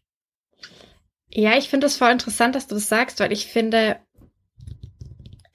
Ja, 1.30 1.56
ich 1.56 1.68
finde 1.68 1.86
es 1.86 1.96
voll 1.96 2.10
interessant, 2.10 2.54
dass 2.54 2.66
du 2.66 2.74
das 2.74 2.88
sagst, 2.88 3.20
weil 3.20 3.32
ich 3.32 3.46
finde, 3.46 3.98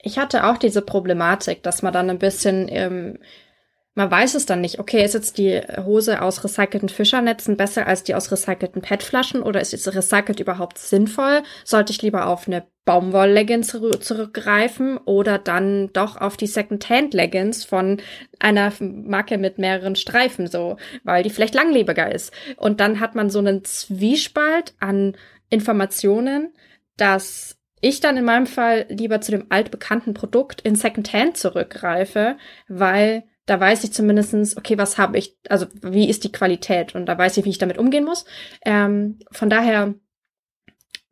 ich 0.00 0.18
hatte 0.18 0.46
auch 0.46 0.58
diese 0.58 0.82
Problematik, 0.82 1.62
dass 1.62 1.82
man 1.82 1.92
dann 1.92 2.10
ein 2.10 2.18
bisschen 2.18 2.68
ähm, 2.68 3.18
man 3.94 4.10
weiß 4.10 4.34
es 4.34 4.46
dann 4.46 4.62
nicht. 4.62 4.78
Okay, 4.78 5.04
ist 5.04 5.12
jetzt 5.12 5.36
die 5.36 5.60
Hose 5.84 6.22
aus 6.22 6.42
recycelten 6.44 6.88
Fischernetzen 6.88 7.58
besser 7.58 7.86
als 7.86 8.02
die 8.02 8.14
aus 8.14 8.32
recycelten 8.32 8.80
PET-Flaschen 8.80 9.42
oder 9.42 9.60
ist 9.60 9.72
jetzt 9.72 9.94
recycelt 9.94 10.40
überhaupt 10.40 10.78
sinnvoll? 10.78 11.42
Sollte 11.64 11.92
ich 11.92 12.00
lieber 12.00 12.26
auf 12.26 12.46
eine 12.46 12.66
Baumwoll-Leggings 12.86 13.68
zurückgreifen 14.00 14.96
oder 14.98 15.38
dann 15.38 15.92
doch 15.92 16.16
auf 16.16 16.38
die 16.38 16.46
Second-Hand-Leggings 16.46 17.64
von 17.64 18.00
einer 18.40 18.72
Marke 18.80 19.36
mit 19.36 19.58
mehreren 19.58 19.94
Streifen 19.94 20.46
so, 20.46 20.78
weil 21.04 21.22
die 21.22 21.30
vielleicht 21.30 21.54
langlebiger 21.54 22.12
ist. 22.12 22.32
Und 22.56 22.80
dann 22.80 22.98
hat 22.98 23.14
man 23.14 23.28
so 23.28 23.40
einen 23.40 23.62
Zwiespalt 23.62 24.74
an 24.80 25.16
Informationen, 25.50 26.54
dass 26.96 27.58
ich 27.82 28.00
dann 28.00 28.16
in 28.16 28.24
meinem 28.24 28.46
Fall 28.46 28.86
lieber 28.88 29.20
zu 29.20 29.32
dem 29.32 29.46
altbekannten 29.50 30.14
Produkt 30.14 30.62
in 30.62 30.76
Second-Hand 30.76 31.36
zurückgreife, 31.36 32.36
weil 32.68 33.24
da 33.46 33.58
weiß 33.58 33.84
ich 33.84 33.92
zumindestens, 33.92 34.56
okay, 34.56 34.78
was 34.78 34.98
habe 34.98 35.18
ich, 35.18 35.36
also 35.48 35.66
wie 35.82 36.08
ist 36.08 36.24
die 36.24 36.32
Qualität 36.32 36.94
und 36.94 37.06
da 37.06 37.18
weiß 37.18 37.36
ich, 37.36 37.44
wie 37.44 37.50
ich 37.50 37.58
damit 37.58 37.78
umgehen 37.78 38.04
muss. 38.04 38.24
Ähm, 38.64 39.18
von 39.30 39.50
daher 39.50 39.94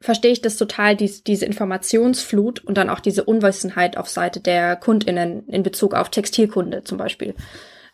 verstehe 0.00 0.32
ich 0.32 0.41
das 0.41 0.56
total, 0.56 0.97
dies, 0.97 1.25
diese 1.25 1.44
Informationsflut 1.44 2.65
und 2.65 2.79
dann 2.79 2.88
auch 2.88 3.00
diese 3.00 3.25
Unwissenheit 3.25 3.97
auf 3.97 4.09
Seite 4.09 4.41
der 4.41 4.77
KundInnen 4.77 5.47
in 5.49 5.62
Bezug 5.62 5.94
auf 5.94 6.09
Textilkunde 6.09 6.85
zum 6.85 6.99
Beispiel. 6.99 7.35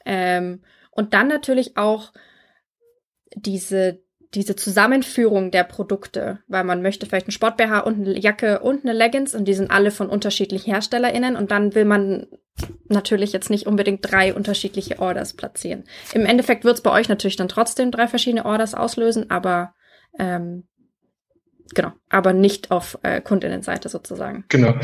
Ähm, 0.04 0.62
und 0.90 1.14
dann 1.14 1.28
natürlich 1.28 1.76
auch 1.76 2.12
diese 3.34 4.02
diese 4.36 4.54
Zusammenführung 4.54 5.50
der 5.50 5.64
Produkte, 5.64 6.40
weil 6.46 6.62
man 6.62 6.82
möchte 6.82 7.06
vielleicht 7.06 7.26
einen 7.26 7.32
Sport-BH 7.32 7.80
und 7.80 8.00
eine 8.00 8.18
Jacke 8.18 8.60
und 8.60 8.84
eine 8.84 8.92
Leggings 8.92 9.34
und 9.34 9.46
die 9.46 9.54
sind 9.54 9.70
alle 9.70 9.90
von 9.90 10.08
unterschiedlichen 10.08 10.72
HerstellerInnen 10.72 11.36
und 11.36 11.50
dann 11.50 11.74
will 11.74 11.86
man 11.86 12.26
natürlich 12.88 13.32
jetzt 13.32 13.50
nicht 13.50 13.66
unbedingt 13.66 14.10
drei 14.10 14.34
unterschiedliche 14.34 14.98
Orders 14.98 15.32
platzieren. 15.32 15.84
Im 16.12 16.26
Endeffekt 16.26 16.64
wird 16.64 16.76
es 16.76 16.82
bei 16.82 16.92
euch 16.92 17.08
natürlich 17.08 17.36
dann 17.36 17.48
trotzdem 17.48 17.90
drei 17.90 18.06
verschiedene 18.06 18.44
Orders 18.44 18.74
auslösen, 18.74 19.30
aber 19.30 19.74
ähm, 20.18 20.68
genau, 21.74 21.92
aber 22.08 22.32
nicht 22.32 22.70
auf 22.70 22.98
äh, 23.02 23.20
Kundinnenseite 23.20 23.88
sozusagen. 23.88 24.44
Genau. 24.48 24.74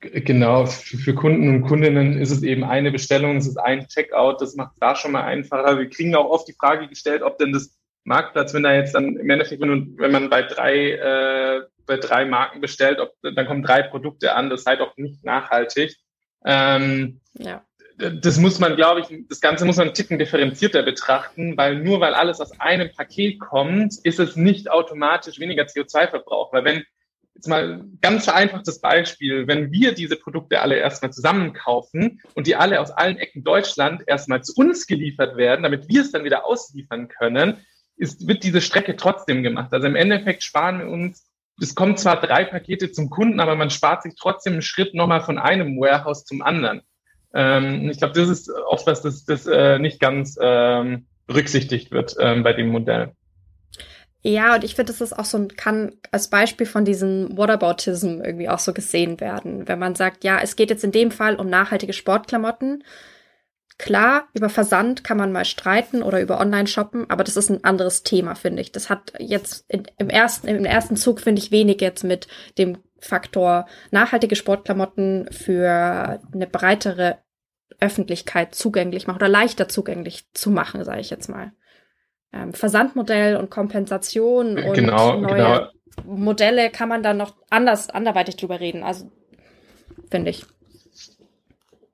Genau, 0.00 0.66
für 0.66 1.14
Kunden 1.14 1.48
und 1.48 1.62
Kundinnen 1.62 2.20
ist 2.20 2.30
es 2.30 2.44
eben 2.44 2.62
eine 2.62 2.92
Bestellung, 2.92 3.36
es 3.36 3.48
ist 3.48 3.56
ein 3.56 3.88
Checkout, 3.88 4.40
das 4.40 4.54
macht 4.54 4.72
es 4.74 4.78
da 4.78 4.94
schon 4.94 5.10
mal 5.10 5.24
einfacher. 5.24 5.76
Wir 5.76 5.88
kriegen 5.90 6.14
auch 6.14 6.30
oft 6.30 6.46
die 6.46 6.54
Frage 6.54 6.86
gestellt, 6.86 7.22
ob 7.22 7.36
denn 7.38 7.52
das 7.52 7.76
Marktplatz, 8.04 8.54
wenn 8.54 8.62
da 8.62 8.74
jetzt 8.74 8.94
dann 8.94 9.16
im 9.16 9.28
Endeffekt, 9.28 9.60
wenn, 9.60 9.98
wenn 9.98 10.12
man 10.12 10.30
bei 10.30 10.42
drei, 10.42 10.92
äh, 10.92 11.62
bei 11.84 11.96
drei 11.96 12.26
Marken 12.26 12.60
bestellt, 12.60 13.00
ob, 13.00 13.12
dann 13.22 13.46
kommen 13.46 13.64
drei 13.64 13.82
Produkte 13.82 14.34
an, 14.34 14.50
das 14.50 14.62
sei 14.62 14.76
doch 14.76 14.96
nicht 14.96 15.24
nachhaltig. 15.24 15.96
Ähm, 16.44 17.20
ja. 17.34 17.64
Das 17.96 18.38
muss 18.38 18.60
man, 18.60 18.76
glaube 18.76 19.00
ich, 19.00 19.08
das 19.28 19.40
Ganze 19.40 19.64
muss 19.64 19.76
man 19.76 19.88
einen 19.88 19.94
Ticken 19.94 20.20
differenzierter 20.20 20.84
betrachten, 20.84 21.56
weil 21.56 21.74
nur 21.82 22.00
weil 22.00 22.14
alles 22.14 22.40
aus 22.40 22.60
einem 22.60 22.92
Paket 22.92 23.40
kommt, 23.40 23.94
ist 24.04 24.20
es 24.20 24.36
nicht 24.36 24.70
automatisch 24.70 25.40
weniger 25.40 25.64
CO2-Verbrauch. 25.64 26.52
Weil 26.52 26.64
wenn 26.64 26.84
jetzt 27.38 27.48
mal 27.48 27.84
ganz 28.00 28.24
vereinfachtes 28.24 28.80
Beispiel, 28.80 29.46
wenn 29.46 29.70
wir 29.70 29.94
diese 29.94 30.16
Produkte 30.16 30.60
alle 30.60 30.74
erstmal 30.74 31.12
zusammenkaufen 31.12 32.20
und 32.34 32.48
die 32.48 32.56
alle 32.56 32.80
aus 32.80 32.90
allen 32.90 33.16
Ecken 33.16 33.44
Deutschland 33.44 34.02
erstmal 34.08 34.42
zu 34.42 34.54
uns 34.56 34.88
geliefert 34.88 35.36
werden, 35.36 35.62
damit 35.62 35.88
wir 35.88 36.02
es 36.02 36.10
dann 36.10 36.24
wieder 36.24 36.44
ausliefern 36.44 37.06
können, 37.06 37.58
ist, 37.96 38.26
wird 38.26 38.42
diese 38.42 38.60
Strecke 38.60 38.96
trotzdem 38.96 39.44
gemacht. 39.44 39.72
Also 39.72 39.86
im 39.86 39.94
Endeffekt 39.94 40.42
sparen 40.42 40.80
wir 40.80 40.88
uns, 40.88 41.30
es 41.60 41.76
kommen 41.76 41.96
zwar 41.96 42.20
drei 42.20 42.44
Pakete 42.44 42.90
zum 42.90 43.08
Kunden, 43.08 43.38
aber 43.38 43.54
man 43.54 43.70
spart 43.70 44.02
sich 44.02 44.14
trotzdem 44.16 44.54
einen 44.54 44.62
Schritt 44.62 44.94
nochmal 44.94 45.20
von 45.20 45.38
einem 45.38 45.78
Warehouse 45.78 46.24
zum 46.24 46.42
anderen. 46.42 46.82
Ähm, 47.34 47.88
ich 47.88 47.98
glaube, 47.98 48.14
das 48.14 48.28
ist 48.28 48.50
oft 48.50 48.86
was, 48.88 49.02
das, 49.02 49.24
das 49.24 49.46
äh, 49.46 49.78
nicht 49.78 50.00
ganz 50.00 50.36
ähm, 50.40 51.06
berücksichtigt 51.28 51.92
wird 51.92 52.16
ähm, 52.18 52.42
bei 52.42 52.52
dem 52.52 52.68
Modell. 52.68 53.12
Ja, 54.22 54.56
und 54.56 54.64
ich 54.64 54.74
finde, 54.74 54.92
das 54.92 55.00
ist 55.00 55.16
auch 55.16 55.24
so 55.24 55.38
ein, 55.38 55.48
kann 55.48 55.92
als 56.10 56.28
Beispiel 56.28 56.66
von 56.66 56.84
diesem 56.84 57.36
Whataboutism 57.36 58.20
irgendwie 58.22 58.48
auch 58.48 58.58
so 58.58 58.72
gesehen 58.72 59.20
werden. 59.20 59.68
Wenn 59.68 59.78
man 59.78 59.94
sagt, 59.94 60.24
ja, 60.24 60.40
es 60.40 60.56
geht 60.56 60.70
jetzt 60.70 60.82
in 60.82 60.92
dem 60.92 61.12
Fall 61.12 61.36
um 61.36 61.48
nachhaltige 61.48 61.92
Sportklamotten. 61.92 62.82
Klar, 63.78 64.26
über 64.34 64.48
Versand 64.48 65.04
kann 65.04 65.18
man 65.18 65.30
mal 65.30 65.44
streiten 65.44 66.02
oder 66.02 66.20
über 66.20 66.40
Online-Shoppen, 66.40 67.08
aber 67.08 67.22
das 67.22 67.36
ist 67.36 67.48
ein 67.48 67.62
anderes 67.62 68.02
Thema, 68.02 68.34
finde 68.34 68.60
ich. 68.60 68.72
Das 68.72 68.90
hat 68.90 69.12
jetzt 69.20 69.64
in, 69.68 69.84
im 69.98 70.10
ersten, 70.10 70.48
im 70.48 70.64
ersten 70.64 70.96
Zug, 70.96 71.20
finde 71.20 71.40
ich, 71.40 71.52
wenig 71.52 71.80
jetzt 71.80 72.02
mit 72.02 72.26
dem 72.58 72.78
Faktor 72.98 73.66
nachhaltige 73.92 74.34
Sportklamotten 74.34 75.28
für 75.30 76.20
eine 76.32 76.48
breitere 76.48 77.18
Öffentlichkeit 77.78 78.56
zugänglich 78.56 79.06
machen 79.06 79.18
oder 79.18 79.28
leichter 79.28 79.68
zugänglich 79.68 80.26
zu 80.34 80.50
machen, 80.50 80.82
sage 80.82 81.00
ich 81.00 81.10
jetzt 81.10 81.28
mal. 81.28 81.52
Ähm, 82.32 82.52
Versandmodell 82.52 83.36
und 83.36 83.50
Kompensation 83.50 84.58
und 84.58 84.74
genau, 84.74 85.16
neue 85.18 85.34
genau. 85.34 85.68
Modelle 86.04 86.70
kann 86.70 86.88
man 86.88 87.02
dann 87.02 87.16
noch 87.16 87.34
anders, 87.50 87.90
anderweitig 87.90 88.36
drüber 88.36 88.60
reden. 88.60 88.82
Also 88.82 89.10
finde 90.10 90.30
ich. 90.30 90.44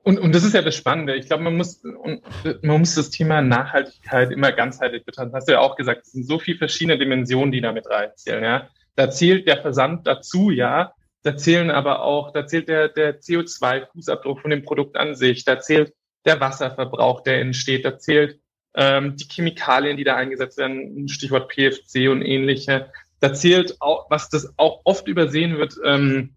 Und, 0.05 0.19
und 0.19 0.35
das 0.35 0.45
ist 0.45 0.53
ja 0.53 0.61
das 0.61 0.77
Spannende. 0.77 1.15
Ich 1.15 1.27
glaube, 1.27 1.45
man 1.45 1.57
muss, 1.57 1.83
man 1.83 2.79
muss 2.79 2.95
das 2.95 3.09
Thema 3.09 3.41
Nachhaltigkeit 3.41 4.31
immer 4.31 4.53
ganzheitlich 4.53 5.05
betrachten. 5.05 5.33
Hast 5.33 5.49
du 5.49 5.53
ja 5.53 5.61
auch 5.61 5.77
gesagt, 5.77 6.03
es 6.05 6.13
sind 6.13 6.27
so 6.27 6.39
viele 6.39 6.59
verschiedene 6.59 6.99
Dimensionen, 6.99 7.53
die 7.53 7.63
damit 7.63 7.89
reinzählen. 7.89 8.45
Ja? 8.45 8.69
Da 8.97 9.11
zählt 9.11 9.49
der 9.49 9.63
Versand 9.63 10.07
dazu, 10.07 10.51
ja. 10.51 10.93
Da 11.23 11.39
zählen 11.39 11.71
aber 11.71 12.03
auch, 12.03 12.33
da 12.33 12.47
zählt 12.47 12.69
der, 12.69 12.91
der 12.91 13.21
CO2-Fußabdruck 13.21 14.43
von 14.43 14.51
dem 14.51 14.63
Produkt 14.63 14.99
an 14.99 15.15
sich. 15.15 15.47
Da 15.47 15.59
zählt 15.59 15.95
der 16.27 16.39
Wasserverbrauch, 16.39 17.23
der 17.23 17.41
entsteht. 17.41 17.87
Da 17.87 17.99
zählt 17.99 18.41
ähm, 18.75 19.17
die 19.17 19.27
Chemikalien, 19.31 19.97
die 19.97 20.05
da 20.05 20.17
eingesetzt 20.17 20.59
werden, 20.59 21.09
Stichwort 21.09 21.53
PFC 21.53 22.09
und 22.11 22.23
ähnliche. 22.23 22.91
Da 23.21 23.33
zählt 23.33 23.81
auch, 23.81 24.11
was 24.11 24.29
das 24.29 24.53
auch 24.59 24.81
oft 24.85 25.09
übersehen 25.09 25.59
wird, 25.59 25.77
ähm, 25.85 26.35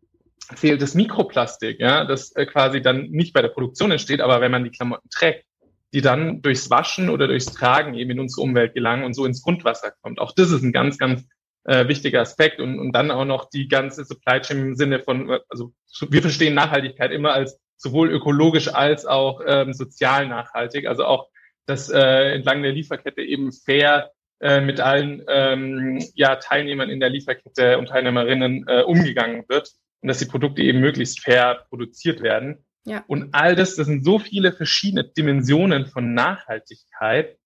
zählt 0.56 0.82
das 0.82 0.96
Mikroplastik, 0.96 1.80
ja, 1.80 2.06
das 2.06 2.36
äh, 2.36 2.46
quasi 2.46 2.82
dann 2.82 3.10
nicht 3.10 3.34
bei 3.34 3.42
der 3.42 3.50
Produktion 3.50 3.92
entsteht, 3.92 4.22
aber 4.22 4.40
wenn 4.40 4.52
man 4.52 4.64
die 4.64 4.70
Klamotten 4.70 5.10
trägt, 5.10 5.46
die 5.94 6.02
dann 6.02 6.42
durchs 6.42 6.70
Waschen 6.70 7.10
oder 7.10 7.28
durchs 7.28 7.48
Tragen 7.48 7.94
eben 7.94 8.12
in 8.12 8.20
unsere 8.20 8.42
Umwelt 8.42 8.74
gelangen 8.74 9.04
und 9.04 9.14
so 9.14 9.26
ins 9.26 9.42
Grundwasser 9.42 9.94
kommt. 10.02 10.20
Auch 10.20 10.34
das 10.34 10.52
ist 10.52 10.62
ein 10.62 10.74
ganz, 10.74 10.98
ganz 10.98 11.28
äh, 11.64 11.88
wichtiger 11.88 12.22
Aspekt 12.22 12.60
und, 12.60 12.80
und 12.80 12.94
dann 12.94 13.12
auch 13.12 13.26
noch 13.26 13.50
die 13.50 13.68
ganze 13.68 14.06
Supply 14.06 14.42
Chain 14.42 14.60
im 14.60 14.76
Sinne 14.76 15.00
von, 15.00 15.38
also 15.50 15.74
wir 16.10 16.22
verstehen 16.22 16.54
Nachhaltigkeit 16.54 17.12
immer 17.12 17.34
als 17.34 17.60
sowohl 17.78 18.10
ökologisch 18.10 18.74
als 18.74 19.06
auch 19.06 19.42
ähm, 19.46 19.74
sozial 19.74 20.28
nachhaltig, 20.28 20.88
also 20.88 21.06
auch, 21.06 21.28
dass 21.68 21.90
äh, 21.90 22.34
entlang 22.34 22.64
der 22.64 22.72
Lieferkette 22.72 23.22
eben 23.22 23.52
fair 23.52 24.12
äh, 24.40 24.62
mit 24.62 24.80
allen 24.80 25.24
ähm, 25.28 26.04
ja, 26.16 26.38
Teilnehmern 26.38 26.90
in 26.90 27.00
der 27.00 27.10
Lieferkette 27.10 27.78
und 27.78 27.90
Teilnehmerinnen 27.90 28.66
äh, 28.68 28.82
umgegangen 28.82 29.44
wird 29.48 29.72
und 30.02 30.08
dass 30.08 30.20
die 30.20 30.26
Produkte 30.26 30.64
eben 30.64 30.80
möglichst 30.80 31.20
fair 31.20 31.66
produziert 31.70 32.22
werden. 32.22 32.66
Ja. 32.86 33.04
Und 33.08 33.34
all 33.34 33.56
das, 33.56 33.76
das 33.76 33.88
sind 33.88 34.06
so 34.06 34.18
viele 34.18 34.54
verschiedene 34.54 35.04
Dimensionen 35.04 35.88
von 35.88 36.14
Nachhaltigkeit, 36.14 37.38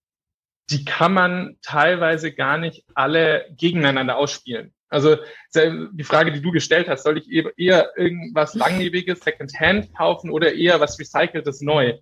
die 0.69 0.85
kann 0.85 1.13
man 1.13 1.57
teilweise 1.61 2.31
gar 2.31 2.57
nicht 2.57 2.85
alle 2.93 3.45
gegeneinander 3.57 4.17
ausspielen. 4.17 4.73
Also 4.89 5.17
die 5.55 6.03
Frage, 6.03 6.33
die 6.33 6.41
du 6.41 6.51
gestellt 6.51 6.89
hast, 6.89 7.03
soll 7.03 7.17
ich 7.17 7.31
eher 7.57 7.97
irgendwas 7.97 8.53
langlebiges 8.53 9.21
Secondhand 9.21 9.95
kaufen 9.95 10.29
oder 10.29 10.53
eher 10.53 10.81
was 10.81 10.99
recyceltes 10.99 11.61
neu? 11.61 11.97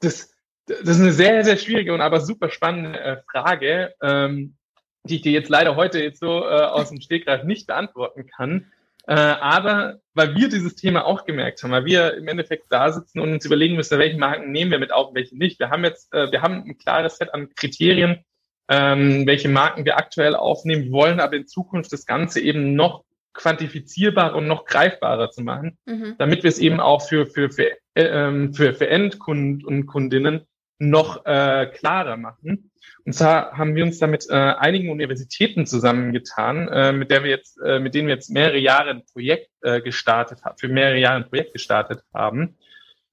Das, 0.00 0.34
das 0.80 0.96
ist 0.96 1.00
eine 1.00 1.12
sehr, 1.12 1.44
sehr 1.44 1.56
schwierige 1.56 1.94
und 1.94 2.00
aber 2.00 2.20
super 2.20 2.50
spannende 2.50 2.98
äh, 2.98 3.16
Frage, 3.30 3.94
ähm, 4.02 4.56
die 5.04 5.16
ich 5.16 5.22
dir 5.22 5.32
jetzt 5.32 5.48
leider 5.48 5.76
heute 5.76 6.00
jetzt 6.00 6.20
so 6.20 6.42
äh, 6.42 6.64
aus 6.64 6.90
dem 6.90 7.00
Stegreif 7.00 7.44
nicht 7.44 7.66
beantworten 7.66 8.26
kann. 8.26 8.72
Äh, 9.08 9.14
aber 9.14 9.98
weil 10.14 10.36
wir 10.36 10.48
dieses 10.48 10.76
Thema 10.76 11.04
auch 11.04 11.24
gemerkt 11.24 11.62
haben, 11.62 11.72
weil 11.72 11.84
wir 11.84 12.14
im 12.14 12.28
Endeffekt 12.28 12.66
da 12.70 12.92
sitzen 12.92 13.18
und 13.18 13.32
uns 13.32 13.44
überlegen 13.44 13.74
müssen, 13.74 13.98
welche 13.98 14.18
Marken 14.18 14.52
nehmen 14.52 14.70
wir 14.70 14.78
mit 14.78 14.92
auf, 14.92 15.12
welche 15.14 15.36
nicht. 15.36 15.58
Wir 15.58 15.70
haben 15.70 15.84
jetzt, 15.84 16.12
äh, 16.14 16.30
wir 16.30 16.40
haben 16.42 16.64
ein 16.64 16.78
klares 16.78 17.16
Set 17.16 17.34
an 17.34 17.48
Kriterien, 17.56 18.24
ähm, 18.68 19.26
welche 19.26 19.48
Marken 19.48 19.84
wir 19.84 19.96
aktuell 19.96 20.36
aufnehmen, 20.36 20.92
wollen 20.92 21.18
aber 21.18 21.34
in 21.34 21.48
Zukunft 21.48 21.92
das 21.92 22.06
Ganze 22.06 22.40
eben 22.40 22.74
noch 22.74 23.04
quantifizierbarer 23.32 24.36
und 24.36 24.46
noch 24.46 24.66
greifbarer 24.66 25.30
zu 25.30 25.42
machen, 25.42 25.78
mhm. 25.84 26.14
damit 26.18 26.44
wir 26.44 26.48
es 26.48 26.58
eben 26.58 26.78
auch 26.78 27.02
für, 27.02 27.26
für, 27.26 27.50
für, 27.50 27.70
äh, 27.94 28.04
ähm, 28.04 28.54
für, 28.54 28.72
für 28.72 28.88
Endkunden 28.88 29.66
und 29.66 29.86
Kundinnen 29.86 30.46
noch 30.82 31.24
äh, 31.26 31.66
klarer 31.66 32.16
machen. 32.16 32.70
Und 33.04 33.14
zwar 33.14 33.56
haben 33.56 33.74
wir 33.74 33.84
uns 33.84 33.98
da 33.98 34.06
mit 34.06 34.26
äh, 34.28 34.34
einigen 34.34 34.90
Universitäten 34.90 35.66
zusammengetan, 35.66 36.68
äh, 36.68 36.92
mit 36.92 37.10
der 37.10 37.24
wir 37.24 37.30
jetzt, 37.30 37.58
äh, 37.64 37.78
mit 37.78 37.94
denen 37.94 38.08
wir 38.08 38.14
jetzt 38.14 38.30
mehrere 38.30 38.58
Jahre 38.58 38.90
ein 38.90 39.04
Projekt 39.12 39.50
äh, 39.62 39.80
gestartet 39.80 40.44
haben, 40.44 40.58
für 40.58 40.68
mehrere 40.68 40.98
Jahre 40.98 41.16
ein 41.16 41.28
Projekt 41.28 41.52
gestartet 41.52 42.02
haben, 42.14 42.56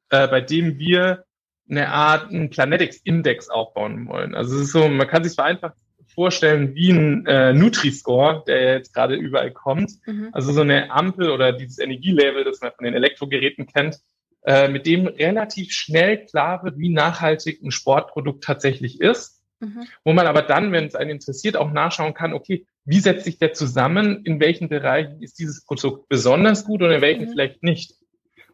äh, 0.09 0.27
bei 0.27 0.41
dem 0.41 0.77
wir 0.77 1.25
eine 1.69 1.89
Art 1.89 2.29
einen 2.29 2.49
Planetics-Index 2.49 3.49
aufbauen 3.49 4.07
wollen. 4.07 4.35
Also 4.35 4.55
es 4.55 4.63
ist 4.63 4.71
so, 4.71 4.87
man 4.87 5.07
kann 5.07 5.23
sich 5.23 5.35
vereinfacht 5.35 5.75
vorstellen 6.13 6.73
wie 6.73 6.91
ein 6.91 7.25
äh, 7.27 7.53
Nutri-Score, 7.53 8.43
der 8.47 8.73
jetzt 8.73 8.93
gerade 8.93 9.15
überall 9.15 9.51
kommt. 9.51 9.91
Mhm. 10.05 10.29
Also 10.31 10.51
so 10.51 10.61
eine 10.61 10.91
Ampel 10.91 11.29
oder 11.29 11.53
dieses 11.53 11.77
Energielabel, 11.77 12.43
das 12.43 12.61
man 12.61 12.71
von 12.71 12.85
den 12.85 12.95
Elektrogeräten 12.95 13.67
kennt, 13.67 13.99
äh, 14.43 14.67
mit 14.67 14.85
dem 14.85 15.07
relativ 15.07 15.71
schnell 15.71 16.25
klar 16.25 16.63
wird, 16.63 16.77
wie 16.77 16.89
nachhaltig 16.89 17.61
ein 17.61 17.71
Sportprodukt 17.71 18.43
tatsächlich 18.43 19.01
ist 19.01 19.39
Mhm. 19.59 19.87
Wo 20.03 20.13
man 20.13 20.27
aber 20.27 20.41
dann, 20.41 20.71
wenn 20.71 20.85
es 20.85 20.95
einen 20.95 21.11
interessiert, 21.11 21.57
auch 21.57 21.71
nachschauen 21.71 22.13
kann, 22.13 22.33
okay, 22.33 22.65
wie 22.85 22.99
setzt 22.99 23.25
sich 23.25 23.39
der 23.39 23.53
zusammen, 23.53 24.23
in 24.23 24.39
welchen 24.39 24.69
Bereichen 24.69 25.21
ist 25.21 25.39
dieses 25.39 25.65
Produkt 25.65 26.07
besonders 26.07 26.65
gut 26.65 26.81
und 26.81 26.91
in 26.91 27.01
welchen 27.01 27.25
mhm. 27.25 27.31
vielleicht 27.31 27.63
nicht. 27.63 27.95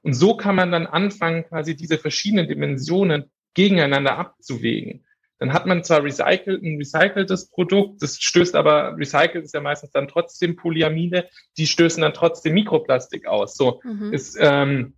Und 0.02 0.14
so 0.14 0.36
kann 0.36 0.56
man 0.56 0.72
dann 0.72 0.88
anfangen, 0.88 1.46
quasi 1.46 1.76
diese 1.76 1.98
verschiedenen 1.98 2.48
Dimensionen 2.48 3.32
gegeneinander 3.54 4.18
abzuwägen. 4.18 5.06
Dann 5.38 5.52
hat 5.52 5.66
man 5.66 5.84
zwar 5.84 6.04
recycelt, 6.04 6.64
ein 6.64 6.78
recyceltes 6.78 7.50
Produkt, 7.50 8.02
das 8.02 8.22
stößt 8.22 8.56
aber, 8.56 8.96
recycelt 8.98 9.44
ist 9.44 9.54
ja 9.54 9.62
meistens 9.62 9.92
dann 9.92 10.08
trotzdem 10.08 10.56
Polyamide, 10.56 11.28
die 11.58 11.68
stößen 11.68 12.02
dann 12.02 12.14
trotzdem 12.14 12.54
Mikroplastik 12.54 13.28
aus. 13.28 13.56
So 13.56 13.82
mhm. 13.84 14.14
ist 14.14 14.38
ähm, 14.40 14.96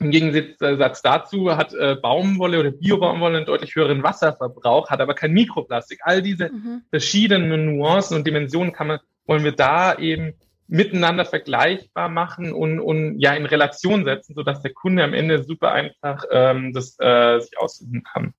im 0.00 0.10
Gegensatz 0.10 1.02
dazu 1.02 1.56
hat 1.56 1.72
äh, 1.74 1.96
Baumwolle 1.96 2.58
oder 2.58 2.72
Biobaumwolle 2.72 3.38
einen 3.38 3.46
deutlich 3.46 3.74
höheren 3.74 4.02
Wasserverbrauch, 4.02 4.90
hat 4.90 5.00
aber 5.00 5.14
kein 5.14 5.32
Mikroplastik. 5.32 6.00
All 6.02 6.20
diese 6.20 6.50
mhm. 6.50 6.82
verschiedenen 6.90 7.76
Nuancen 7.76 8.16
und 8.16 8.26
Dimensionen 8.26 8.72
kann 8.72 8.88
man, 8.88 8.98
wollen 9.26 9.44
wir 9.44 9.52
da 9.52 9.96
eben 9.96 10.34
miteinander 10.66 11.24
vergleichbar 11.24 12.08
machen 12.08 12.52
und, 12.52 12.80
und 12.80 13.18
ja 13.20 13.34
in 13.34 13.46
Relation 13.46 14.04
setzen, 14.04 14.34
sodass 14.34 14.62
der 14.62 14.72
Kunde 14.72 15.04
am 15.04 15.14
Ende 15.14 15.44
super 15.44 15.72
einfach 15.72 16.24
ähm, 16.30 16.72
das 16.72 16.96
äh, 16.98 17.38
sich 17.40 17.58
aussuchen 17.58 18.02
kann. 18.02 18.34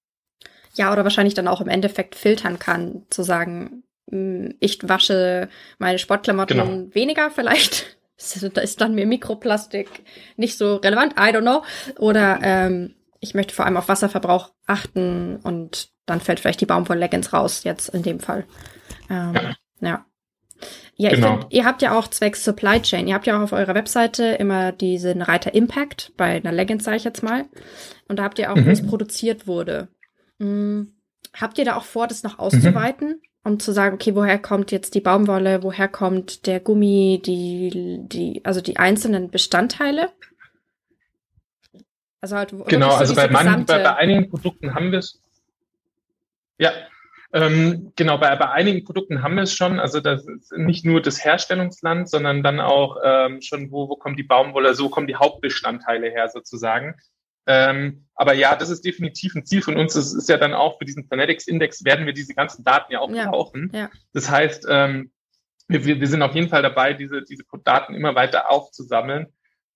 Ja, 0.74 0.92
oder 0.92 1.04
wahrscheinlich 1.04 1.36
dann 1.36 1.48
auch 1.48 1.62
im 1.62 1.70
Endeffekt 1.70 2.16
filtern 2.16 2.60
kann, 2.60 3.04
zu 3.10 3.24
sagen, 3.24 3.84
hm, 4.10 4.56
ich 4.60 4.80
wasche 4.84 5.50
meine 5.78 6.00
Sportklamotten 6.00 6.58
genau. 6.58 6.96
weniger 6.96 7.32
vielleicht 7.32 7.95
da 8.54 8.62
ist 8.62 8.82
dann 8.82 8.96
mir 8.96 9.06
Mikroplastik 9.06 10.04
nicht 10.38 10.58
so 10.58 10.76
relevant, 10.78 11.14
I 11.14 11.34
don't 11.34 11.42
know. 11.42 11.64
Oder 11.98 12.40
ähm, 12.42 12.96
ich 13.20 13.34
möchte 13.34 13.54
vor 13.54 13.66
allem 13.66 13.78
auf 13.78 13.90
Wasserverbrauch 13.90 14.54
achten 14.66 15.38
und 15.38 15.90
dann 16.06 16.22
fällt 16.22 16.40
vielleicht 16.40 16.62
die 16.62 16.66
Baumwoll-Leggings 16.66 17.34
raus, 17.34 17.64
jetzt 17.64 17.90
in 17.90 18.04
dem 18.04 18.20
Fall. 18.20 18.46
Ähm, 19.10 19.34
ja. 19.34 19.56
ja. 19.82 20.06
Ja, 20.98 21.10
genau. 21.10 21.34
ich 21.34 21.40
find, 21.42 21.54
ihr 21.54 21.66
habt 21.66 21.82
ja 21.82 21.98
auch 21.98 22.08
zwecks 22.08 22.46
Supply 22.46 22.82
Chain, 22.82 23.08
ihr 23.08 23.16
habt 23.16 23.28
ja 23.28 23.38
auch 23.38 23.42
auf 23.42 23.52
eurer 23.52 23.76
Webseite 23.76 24.24
immer 24.24 24.72
diesen 24.72 25.22
Reiter 25.22 25.54
Impact, 25.54 26.14
bei 26.16 26.38
einer 26.38 26.54
Leggings 26.54 26.86
sage 26.86 26.96
ich 26.96 27.04
jetzt 27.04 27.22
mal. 27.22 27.46
Und 28.08 28.20
da 28.20 28.24
habt 28.24 28.40
ihr 28.40 28.50
auch, 28.50 28.56
mhm. 28.56 28.66
wo 28.66 28.70
es 28.70 28.86
produziert 28.86 29.46
wurde. 29.46 29.90
Hm, 30.40 30.94
habt 31.34 31.58
ihr 31.58 31.66
da 31.66 31.76
auch 31.76 31.84
vor, 31.84 32.08
das 32.08 32.24
noch 32.24 32.40
auszuweiten? 32.40 33.08
Mhm 33.10 33.22
um 33.46 33.60
zu 33.60 33.72
sagen, 33.72 33.96
okay, 33.96 34.16
woher 34.16 34.40
kommt 34.40 34.72
jetzt 34.72 34.96
die 34.96 35.02
Baumwolle, 35.02 35.62
woher 35.62 35.88
kommt 35.88 36.48
der 36.48 36.60
Gummi, 36.60 37.22
die, 37.24 38.00
die, 38.08 38.42
also 38.44 38.60
die 38.60 38.78
einzelnen 38.78 39.30
Bestandteile? 39.30 40.12
Also 42.22 42.38
halt, 42.38 42.54
genau, 42.68 42.96
also 42.96 43.14
bei, 43.14 43.28
manchen, 43.28 43.66
bei, 43.66 43.84
bei 43.84 43.96
einigen 43.96 44.30
Produkten 44.32 44.74
haben 44.74 44.92
wir 44.92 44.98
es. 44.98 45.22
Ja, 46.58 46.72
ähm, 47.34 47.92
genau, 47.96 48.18
bei, 48.18 48.36
bei 48.36 48.50
einigen 48.50 48.84
Produkten 48.84 49.22
haben 49.22 49.36
wir 49.36 49.44
es 49.44 49.54
schon. 49.54 49.80
Also 49.80 50.00
das 50.00 50.26
ist 50.26 50.52
nicht 50.54 50.84
nur 50.84 51.00
das 51.00 51.24
Herstellungsland, 51.24 52.10
sondern 52.10 52.42
dann 52.42 52.60
auch 52.60 52.98
ähm, 53.04 53.42
schon, 53.44 53.72
wo, 53.72 53.88
wo 53.90 53.96
kommt 53.96 54.18
die 54.18 54.24
Baumwolle, 54.24 54.74
so 54.74 54.90
kommen 54.90 55.06
die 55.06 55.18
Hauptbestandteile 55.18 56.10
her 56.10 56.30
sozusagen. 56.30 56.96
Ähm, 57.48 58.08
aber 58.16 58.34
ja, 58.34 58.56
das 58.56 58.70
ist 58.70 58.86
definitiv 58.86 59.36
ein 59.36 59.46
Ziel 59.46 59.62
von 59.62 59.78
uns. 59.78 59.94
Das 59.94 60.14
ist 60.14 60.30
ja 60.30 60.38
dann 60.38 60.54
auch 60.54 60.78
für 60.78 60.86
diesen 60.86 61.08
Planetics-Index 61.08 61.84
werden 61.84 62.06
wir 62.06 62.14
diese 62.14 62.34
ganzen 62.34 62.64
Daten 62.64 62.94
ja 62.94 63.00
auch 63.00 63.12
ja, 63.12 63.30
brauchen. 63.30 63.72
Ja. 63.74 63.90
Das 64.14 64.30
heißt, 64.30 64.66
ähm, 64.70 65.12
wir, 65.68 66.00
wir 66.00 66.08
sind 66.08 66.22
auf 66.22 66.36
jeden 66.36 66.50
Fall 66.50 66.62
dabei, 66.62 66.94
diese, 66.94 67.24
diese 67.24 67.44
Daten 67.64 67.94
immer 67.94 68.16
weiter 68.16 68.52
aufzusammeln, 68.52 69.28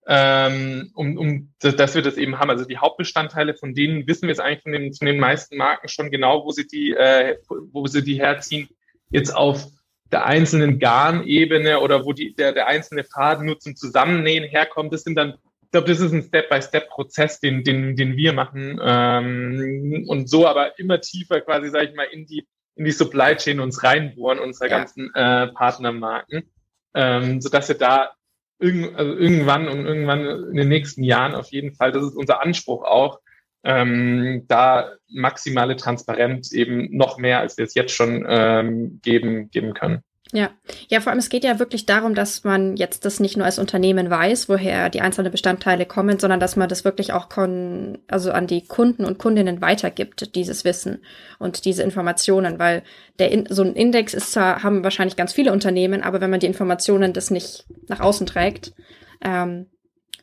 ähm, 0.08 0.92
um, 0.94 1.18
um 1.18 1.54
dass 1.60 1.96
wir 1.96 2.02
das 2.02 2.18
eben 2.18 2.40
haben. 2.40 2.50
Also 2.50 2.66
die 2.66 2.78
Hauptbestandteile, 2.78 3.56
von 3.56 3.74
denen 3.74 4.08
wissen 4.08 4.28
wir 4.28 4.34
es 4.34 4.40
eigentlich 4.40 4.64
von 4.64 4.72
den, 4.72 4.94
von 4.94 5.08
den 5.08 5.20
meisten 5.20 5.58
Marken 5.58 5.90
schon 5.90 6.10
genau, 6.10 6.46
wo 6.46 6.52
sie 6.52 6.68
die, 6.68 6.92
äh, 6.92 7.38
wo 7.48 7.88
sie 7.88 8.04
die 8.04 8.20
herziehen. 8.20 8.70
Jetzt 9.10 9.36
auf 9.36 9.68
der 10.12 10.26
einzelnen 10.26 10.80
Garnebene 10.80 11.80
oder 11.82 12.06
wo 12.06 12.14
die, 12.14 12.34
der, 12.34 12.54
der 12.54 12.68
einzelne 12.68 13.04
Faden 13.04 13.46
nur 13.46 13.60
zum 13.60 13.76
Zusammennähen 13.76 14.48
herkommt, 14.48 14.94
das 14.94 15.04
sind 15.04 15.16
dann 15.16 15.36
ich 15.70 15.72
glaube, 15.72 15.88
das 15.88 16.00
ist 16.00 16.12
ein 16.12 16.24
Step-by-Step-Prozess, 16.24 17.40
den, 17.42 17.64
den, 17.64 17.96
den 17.96 18.18
wir 18.18 18.34
machen 18.34 18.80
ähm, 18.84 20.04
und 20.08 20.28
so 20.28 20.48
aber 20.48 20.80
immer 20.80 21.00
tiefer 21.00 21.42
quasi, 21.42 21.70
sage 21.70 21.90
ich 21.90 21.96
mal, 21.96 22.08
in 22.12 22.26
die 22.26 22.48
in 22.74 22.86
die 22.86 22.92
Supply 22.92 23.36
Chain 23.36 23.60
uns 23.60 23.84
reinbohren, 23.84 24.40
unsere 24.40 24.68
ja. 24.68 24.78
ganzen 24.78 25.14
äh, 25.14 25.48
Partnermarken, 25.50 26.50
ähm, 26.96 27.40
so 27.40 27.50
dass 27.50 27.68
wir 27.68 27.78
da 27.78 28.14
irgend, 28.58 28.96
also 28.96 29.14
irgendwann 29.14 29.68
und 29.68 29.86
irgendwann 29.86 30.26
in 30.26 30.56
den 30.56 30.70
nächsten 30.70 31.04
Jahren 31.04 31.36
auf 31.36 31.52
jeden 31.52 31.76
Fall, 31.76 31.92
das 31.92 32.04
ist 32.04 32.16
unser 32.16 32.42
Anspruch 32.42 32.84
auch, 32.84 33.20
ähm, 33.64 34.46
da 34.48 34.94
maximale 35.08 35.76
Transparenz 35.76 36.52
eben 36.52 36.96
noch 36.98 37.20
mehr, 37.20 37.42
als 37.42 37.58
wir 37.58 37.66
es 37.66 37.76
jetzt 37.76 37.94
schon 37.94 38.26
ähm, 38.28 39.02
geben, 39.04 39.52
geben 39.52 39.76
können. 39.76 40.02
Ja, 40.32 40.52
ja, 40.90 41.02
vor 41.02 41.10
allem 41.10 41.18
es 41.18 41.30
geht 41.30 41.44
ja 41.44 41.58
wirklich 41.58 41.88
darum, 41.88 42.14
dass 42.14 42.44
man 42.44 42.78
jetzt 42.78 43.04
das 43.04 43.20
nicht 43.20 43.36
nur 43.36 43.48
als 43.48 43.58
Unternehmen 43.58 44.12
weiß, 44.12 44.48
woher 44.48 44.90
die 44.90 45.02
einzelnen 45.02 45.32
Bestandteile 45.32 45.88
kommen, 45.88 46.20
sondern 46.20 46.40
dass 46.40 46.56
man 46.56 46.70
das 46.70 46.86
wirklich 46.86 47.14
auch 47.14 47.30
kon 47.30 47.98
also 48.08 48.32
an 48.32 48.46
die 48.46 48.64
Kunden 48.64 49.06
und 49.06 49.18
Kundinnen 49.18 49.60
weitergibt, 49.60 50.36
dieses 50.36 50.66
Wissen 50.66 51.00
und 51.40 51.66
diese 51.66 51.82
Informationen, 51.82 52.60
weil 52.60 52.84
der 53.18 53.32
in 53.32 53.48
so 53.50 53.64
ein 53.64 53.74
Index 53.74 54.14
ist 54.14 54.34
zwar, 54.34 54.62
haben 54.62 54.84
wahrscheinlich 54.84 55.16
ganz 55.16 55.34
viele 55.34 55.52
Unternehmen, 55.52 56.04
aber 56.04 56.22
wenn 56.22 56.30
man 56.30 56.40
die 56.40 56.48
Informationen 56.48 57.12
das 57.12 57.32
nicht 57.32 57.66
nach 57.88 58.00
außen 58.00 58.28
trägt, 58.28 58.74
ähm, 59.22 59.66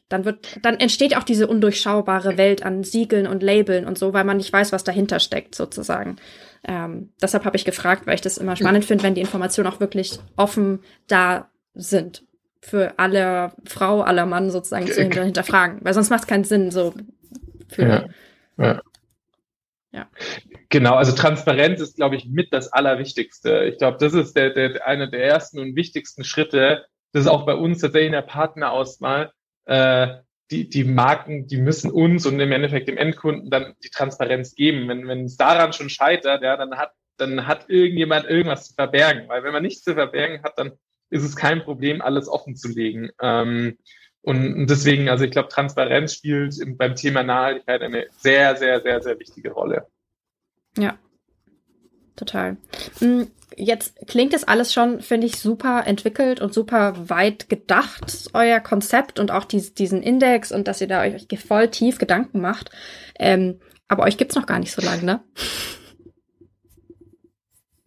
dann 0.08 0.24
wird, 0.24 0.46
dann 0.62 0.78
entsteht 0.78 1.16
auch 1.16 1.24
diese 1.24 1.48
undurchschaubare 1.48 2.38
Welt 2.38 2.64
an 2.64 2.84
Siegeln 2.84 3.26
und 3.26 3.42
Labeln 3.42 3.86
und 3.86 3.98
so, 3.98 4.12
weil 4.12 4.22
man 4.22 4.36
nicht 4.36 4.52
weiß, 4.52 4.70
was 4.70 4.84
dahinter 4.84 5.18
steckt, 5.18 5.56
sozusagen. 5.56 6.16
Ähm, 6.66 7.12
deshalb 7.22 7.44
habe 7.44 7.56
ich 7.56 7.64
gefragt, 7.64 8.06
weil 8.06 8.16
ich 8.16 8.20
das 8.20 8.38
immer 8.38 8.56
spannend 8.56 8.84
finde, 8.84 9.04
wenn 9.04 9.14
die 9.14 9.20
Informationen 9.20 9.68
auch 9.68 9.80
wirklich 9.80 10.18
offen 10.36 10.80
da 11.06 11.48
sind. 11.74 12.24
Für 12.60 12.98
alle 12.98 13.52
Frau, 13.64 14.02
aller 14.02 14.26
Mann 14.26 14.50
sozusagen 14.50 14.88
zu 14.88 15.00
hinter, 15.00 15.22
hinterfragen. 15.22 15.78
Weil 15.82 15.94
sonst 15.94 16.10
macht 16.10 16.22
es 16.22 16.26
keinen 16.26 16.44
Sinn, 16.44 16.72
so 16.72 16.92
für. 17.68 17.82
Ja. 17.82 18.04
ja. 18.58 18.82
ja. 19.92 20.08
Genau, 20.68 20.94
also 20.94 21.12
Transparenz 21.12 21.80
ist, 21.80 21.96
glaube 21.96 22.16
ich, 22.16 22.26
mit 22.26 22.52
das 22.52 22.72
Allerwichtigste. 22.72 23.64
Ich 23.64 23.78
glaube, 23.78 23.98
das 24.00 24.14
ist 24.14 24.36
der, 24.36 24.50
der, 24.50 24.84
einer 24.86 25.06
der 25.06 25.24
ersten 25.24 25.60
und 25.60 25.76
wichtigsten 25.76 26.24
Schritte. 26.24 26.86
Das 27.12 27.22
ist 27.22 27.28
auch 27.28 27.46
bei 27.46 27.54
uns 27.54 27.80
tatsächlich 27.80 28.08
in 28.08 28.12
der 28.12 28.22
Partnerauswahl 28.22 29.30
äh, 29.66 30.08
die, 30.50 30.68
die 30.68 30.84
Marken, 30.84 31.46
die 31.46 31.56
müssen 31.56 31.90
uns 31.90 32.26
und 32.26 32.38
im 32.38 32.52
Endeffekt 32.52 32.88
dem 32.88 32.98
Endkunden 32.98 33.50
dann 33.50 33.74
die 33.82 33.90
Transparenz 33.90 34.54
geben. 34.54 34.88
Wenn, 34.88 35.08
wenn 35.08 35.24
es 35.24 35.36
daran 35.36 35.72
schon 35.72 35.88
scheitert, 35.88 36.42
ja, 36.42 36.56
dann 36.56 36.76
hat, 36.76 36.92
dann 37.16 37.46
hat 37.46 37.68
irgendjemand 37.68 38.26
irgendwas 38.26 38.68
zu 38.68 38.74
verbergen. 38.74 39.28
Weil 39.28 39.42
wenn 39.42 39.52
man 39.52 39.62
nichts 39.62 39.82
zu 39.82 39.94
verbergen 39.94 40.42
hat, 40.42 40.58
dann 40.58 40.72
ist 41.10 41.24
es 41.24 41.36
kein 41.36 41.62
Problem, 41.62 42.00
alles 42.00 42.28
offen 42.28 42.56
zu 42.56 42.68
legen. 42.68 43.10
Ähm, 43.20 43.78
und 44.22 44.66
deswegen, 44.66 45.08
also 45.08 45.24
ich 45.24 45.30
glaube, 45.30 45.48
Transparenz 45.48 46.14
spielt 46.14 46.56
beim 46.78 46.96
Thema 46.96 47.22
Nachhaltigkeit 47.22 47.82
eine 47.82 48.06
sehr, 48.10 48.56
sehr, 48.56 48.80
sehr, 48.82 49.00
sehr 49.00 49.18
wichtige 49.20 49.52
Rolle. 49.52 49.86
Ja, 50.76 50.98
total. 52.16 52.56
Hm, 52.98 53.28
jetzt 53.56 53.94
klingt 54.06 54.32
das 54.32 54.44
alles 54.44 54.72
schon, 54.72 55.00
finde 55.00 55.26
ich, 55.26 55.38
super 55.38 55.84
entwickelt 55.86 56.40
und 56.40 56.52
super 56.52 56.94
weit 57.08 57.48
gedacht, 57.48 58.30
euer 58.32 58.60
Konzept 58.60 59.18
und 59.18 59.30
auch 59.30 59.44
dies, 59.44 59.74
diesen 59.74 60.02
Index 60.02 60.52
und 60.52 60.68
dass 60.68 60.80
ihr 60.80 60.88
da 60.88 61.02
euch 61.02 61.26
voll 61.46 61.68
tief 61.68 61.98
Gedanken 61.98 62.40
macht. 62.40 62.70
Ähm, 63.18 63.60
aber 63.88 64.04
euch 64.04 64.18
gibt's 64.18 64.34
noch 64.34 64.46
gar 64.46 64.58
nicht 64.58 64.72
so 64.72 64.82
lange, 64.82 65.04
ne? 65.04 65.20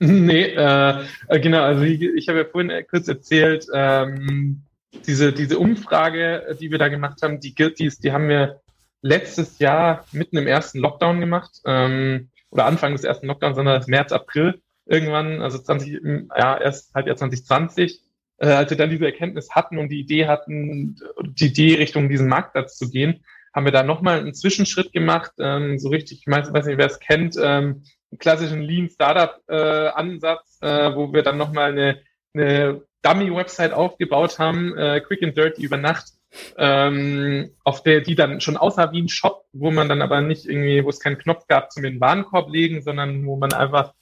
Nee, 0.02 0.44
äh, 0.44 1.04
äh, 1.28 1.40
genau, 1.42 1.62
also 1.62 1.84
ich, 1.84 2.02
ich 2.02 2.30
habe 2.30 2.40
ja 2.40 2.46
vorhin 2.46 2.72
kurz 2.90 3.10
erzählt, 3.10 3.66
ähm, 3.74 4.62
diese, 5.06 5.34
diese 5.34 5.60
Umfrage, 5.60 6.56
die 6.60 6.72
wir 6.72 6.78
da 6.78 6.88
gemacht 6.88 7.22
haben, 7.22 7.42
die, 7.42 7.54
die, 7.54 7.90
die 7.90 8.12
haben 8.14 8.30
wir 8.30 8.62
letztes 9.02 9.60
Jahr 9.60 10.06
mitten 10.14 10.38
im 10.38 10.48
ersten 10.48 10.80
Lockdown 10.80 11.20
gemacht, 11.20 11.60
ähm, 11.66 12.30
oder 12.52 12.66
Anfang 12.66 12.94
des 12.94 13.04
ersten 13.04 13.28
Lockdowns, 13.28 13.56
sondern 13.56 13.84
März, 13.88 14.12
April 14.12 14.62
irgendwann, 14.86 15.42
also 15.42 15.60
20, 15.60 16.02
ja, 16.36 16.60
erst 16.60 16.94
Halbjahr 16.96 17.16
2020, 17.16 18.02
äh, 18.38 18.48
als 18.48 18.70
wir 18.72 18.78
dann 18.78 18.90
diese 18.90 19.06
Erkenntnis 19.06 19.52
hatten 19.52 19.78
und 19.78 19.90
die 19.90 20.00
Idee 20.00 20.28
hatten, 20.28 20.98
die 21.24 21.48
Idee 21.48 21.76
Richtung 21.76 22.10
diesen 22.10 22.28
Marktplatz 22.28 22.78
zu 22.78 22.90
gehen, 22.90 23.24
haben 23.54 23.66
wir 23.66 23.72
da 23.72 23.84
nochmal 23.84 24.20
einen 24.20 24.34
Zwischenschritt 24.34 24.92
gemacht, 24.94 25.32
ähm, 25.40 25.80
so 25.80 25.90
richtig, 25.90 26.20
ich 26.22 26.28
weiß, 26.28 26.52
weiß 26.54 26.66
nicht, 26.66 26.78
wer 26.78 26.88
es 26.88 27.00
kennt, 27.00 27.36
ähm, 27.38 27.84
einen 28.12 28.20
klassischen 28.20 28.62
Lean 28.62 28.90
Startup 28.90 29.42
äh, 29.48 29.88
Ansatz, 29.90 30.58
äh, 30.62 30.96
wo 30.96 31.14
wir 31.14 31.24
dann 31.24 31.38
nochmal 31.38 31.72
eine, 31.72 32.02
eine 32.34 32.82
Dummy-Website 33.02 33.74
aufgebaut 33.74 34.40
haben, 34.40 34.78
äh, 34.78 35.02
Quick 35.02 35.24
and 35.24 35.38
Dirty 35.38 35.64
über 35.64 35.78
Nacht, 35.78 36.14
ähm, 36.58 37.52
auf 37.64 37.84
der 37.84 38.02
die 38.02 38.16
dann 38.16 38.42
schon 38.42 38.58
aussah 38.58 38.92
wie 38.92 39.02
ein 39.02 39.10
Shop, 39.10 39.46
wo 39.54 39.72
man 39.72 39.90
dann 39.90 40.02
aber 40.02 40.22
nicht 40.22 40.46
irgendwie, 40.46 40.84
wo 40.84 40.90
es 40.90 41.00
keinen 41.00 41.18
Knopf 41.18 41.48
gab 41.48 41.72
zum 41.72 41.84
in 41.84 41.94
den 41.94 42.02
Warenkorb 42.02 42.50
legen, 42.50 42.82
sondern 42.82 43.26
wo 43.26 43.36
man 43.36 43.54
einfach 43.54 43.94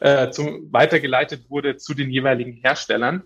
äh, 0.00 0.30
zum, 0.30 0.72
weitergeleitet 0.72 1.48
wurde 1.48 1.76
zu 1.76 1.94
den 1.94 2.10
jeweiligen 2.10 2.52
Herstellern, 2.52 3.22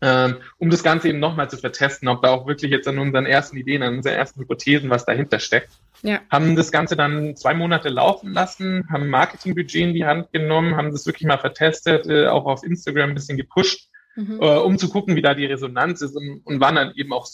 ähm, 0.00 0.36
um 0.58 0.70
das 0.70 0.82
Ganze 0.82 1.08
eben 1.08 1.20
nochmal 1.20 1.48
zu 1.48 1.56
vertesten, 1.56 2.08
ob 2.08 2.22
da 2.22 2.30
auch 2.30 2.46
wirklich 2.46 2.70
jetzt 2.70 2.88
an 2.88 2.98
unseren 2.98 3.26
ersten 3.26 3.56
Ideen, 3.56 3.82
an 3.82 3.96
unseren 3.96 4.14
ersten 4.14 4.40
Hypothesen, 4.40 4.90
was 4.90 5.04
dahinter 5.04 5.38
steckt. 5.38 5.70
Ja. 6.02 6.20
Haben 6.30 6.56
das 6.56 6.70
Ganze 6.70 6.96
dann 6.96 7.36
zwei 7.36 7.54
Monate 7.54 7.88
laufen 7.88 8.32
lassen, 8.32 8.86
haben 8.90 9.08
Marketingbudget 9.08 9.82
in 9.82 9.94
die 9.94 10.04
Hand 10.04 10.32
genommen, 10.32 10.76
haben 10.76 10.92
das 10.92 11.06
wirklich 11.06 11.26
mal 11.26 11.38
vertestet, 11.38 12.06
äh, 12.06 12.26
auch 12.26 12.44
auf 12.44 12.62
Instagram 12.62 13.10
ein 13.10 13.14
bisschen 13.14 13.38
gepusht, 13.38 13.88
mhm. 14.14 14.38
äh, 14.40 14.58
um 14.58 14.76
zu 14.76 14.90
gucken, 14.90 15.16
wie 15.16 15.22
da 15.22 15.34
die 15.34 15.46
Resonanz 15.46 16.02
ist 16.02 16.14
und, 16.14 16.42
und 16.44 16.60
waren 16.60 16.74
dann 16.74 16.92
eben 16.94 17.12
auch 17.12 17.26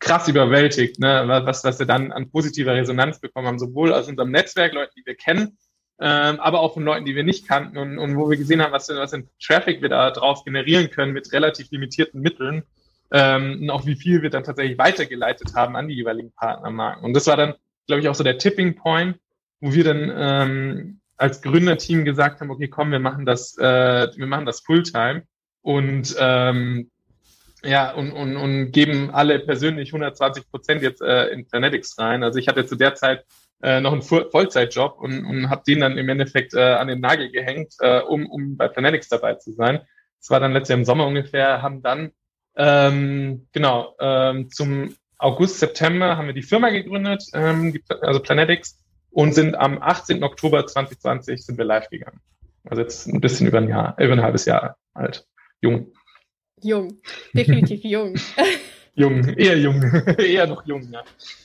krass 0.00 0.28
überwältigt, 0.28 1.00
ne, 1.00 1.24
was, 1.26 1.64
was 1.64 1.78
wir 1.78 1.86
dann 1.86 2.12
an 2.12 2.30
positiver 2.30 2.74
Resonanz 2.74 3.20
bekommen 3.20 3.46
haben, 3.46 3.58
sowohl 3.58 3.92
aus 3.92 4.08
unserem 4.08 4.30
Netzwerk, 4.30 4.72
Leuten, 4.72 4.92
die 4.96 5.06
wir 5.06 5.16
kennen, 5.16 5.58
ähm, 6.00 6.38
aber 6.38 6.60
auch 6.60 6.74
von 6.74 6.84
Leuten, 6.84 7.04
die 7.04 7.16
wir 7.16 7.24
nicht 7.24 7.48
kannten 7.48 7.76
und, 7.76 7.98
und 7.98 8.16
wo 8.16 8.30
wir 8.30 8.36
gesehen 8.36 8.62
haben, 8.62 8.72
was, 8.72 8.86
für, 8.86 8.96
was 8.96 9.10
für 9.10 9.24
Traffic 9.42 9.82
wir 9.82 9.88
da 9.88 10.10
drauf 10.10 10.44
generieren 10.44 10.90
können 10.90 11.12
mit 11.12 11.32
relativ 11.32 11.70
limitierten 11.70 12.20
Mitteln 12.20 12.62
ähm, 13.10 13.62
und 13.62 13.70
auch 13.70 13.86
wie 13.86 13.96
viel 13.96 14.22
wir 14.22 14.30
dann 14.30 14.44
tatsächlich 14.44 14.78
weitergeleitet 14.78 15.54
haben 15.54 15.74
an 15.74 15.88
die 15.88 15.94
jeweiligen 15.94 16.32
Partnermarken. 16.32 17.04
Und 17.04 17.14
das 17.14 17.26
war 17.26 17.36
dann, 17.36 17.54
glaube 17.86 18.00
ich, 18.00 18.08
auch 18.08 18.14
so 18.14 18.22
der 18.22 18.38
Tipping 18.38 18.76
Point, 18.76 19.18
wo 19.60 19.72
wir 19.72 19.82
dann 19.82 20.12
ähm, 20.14 21.00
als 21.16 21.42
Gründerteam 21.42 22.04
gesagt 22.04 22.40
haben, 22.40 22.50
okay, 22.50 22.68
komm, 22.68 22.92
wir 22.92 23.00
machen 23.00 23.26
das, 23.26 23.58
äh, 23.58 24.08
wir 24.14 24.26
machen 24.26 24.46
das 24.46 24.60
Fulltime 24.60 25.24
und 25.62 26.14
ähm, 26.18 26.90
ja, 27.64 27.92
und, 27.92 28.12
und, 28.12 28.36
und 28.36 28.72
geben 28.72 29.10
alle 29.10 29.40
persönlich 29.40 29.90
120 29.90 30.50
Prozent 30.50 30.82
jetzt 30.82 31.02
äh, 31.02 31.28
in 31.28 31.46
Planetics 31.46 31.98
rein. 31.98 32.22
Also 32.22 32.38
ich 32.38 32.48
hatte 32.48 32.66
zu 32.66 32.76
der 32.76 32.94
Zeit 32.94 33.24
äh, 33.62 33.80
noch 33.80 33.92
einen 33.92 34.02
Vollzeitjob 34.02 34.98
und, 34.98 35.24
und 35.24 35.50
habe 35.50 35.62
den 35.66 35.80
dann 35.80 35.98
im 35.98 36.08
Endeffekt 36.08 36.54
äh, 36.54 36.60
an 36.60 36.88
den 36.88 37.00
Nagel 37.00 37.30
gehängt, 37.30 37.74
äh, 37.80 38.00
um, 38.00 38.26
um 38.26 38.56
bei 38.56 38.68
Planetics 38.68 39.08
dabei 39.08 39.34
zu 39.34 39.52
sein. 39.52 39.80
Das 40.20 40.30
war 40.30 40.40
dann 40.40 40.52
letztes 40.52 40.70
Jahr 40.70 40.78
im 40.78 40.84
Sommer 40.84 41.06
ungefähr, 41.06 41.62
haben 41.62 41.82
dann 41.82 42.12
ähm, 42.56 43.48
genau 43.52 43.96
ähm, 44.00 44.50
zum 44.50 44.94
August, 45.18 45.58
September 45.58 46.16
haben 46.16 46.26
wir 46.26 46.34
die 46.34 46.42
Firma 46.42 46.70
gegründet, 46.70 47.24
ähm, 47.34 47.76
also 48.02 48.20
Planetics, 48.20 48.78
und 49.10 49.34
sind 49.34 49.56
am 49.56 49.82
18. 49.82 50.22
Oktober 50.22 50.66
2020 50.66 51.44
sind 51.44 51.58
wir 51.58 51.64
live 51.64 51.88
gegangen. 51.88 52.20
Also 52.64 52.82
jetzt 52.82 53.06
ein 53.06 53.20
bisschen 53.20 53.46
über 53.46 53.58
ein 53.58 53.68
Jahr, 53.68 53.96
über 53.98 54.12
ein 54.12 54.22
halbes 54.22 54.44
Jahr 54.44 54.76
alt. 54.94 55.26
Jung. 55.60 55.92
Jung, 56.62 57.00
definitiv 57.34 57.82
jung. 57.84 58.14
jung, 58.94 59.24
eher 59.36 59.58
jung, 59.58 59.82
eher 60.18 60.46
noch 60.46 60.66
jung, 60.66 60.88
ja. 60.90 61.02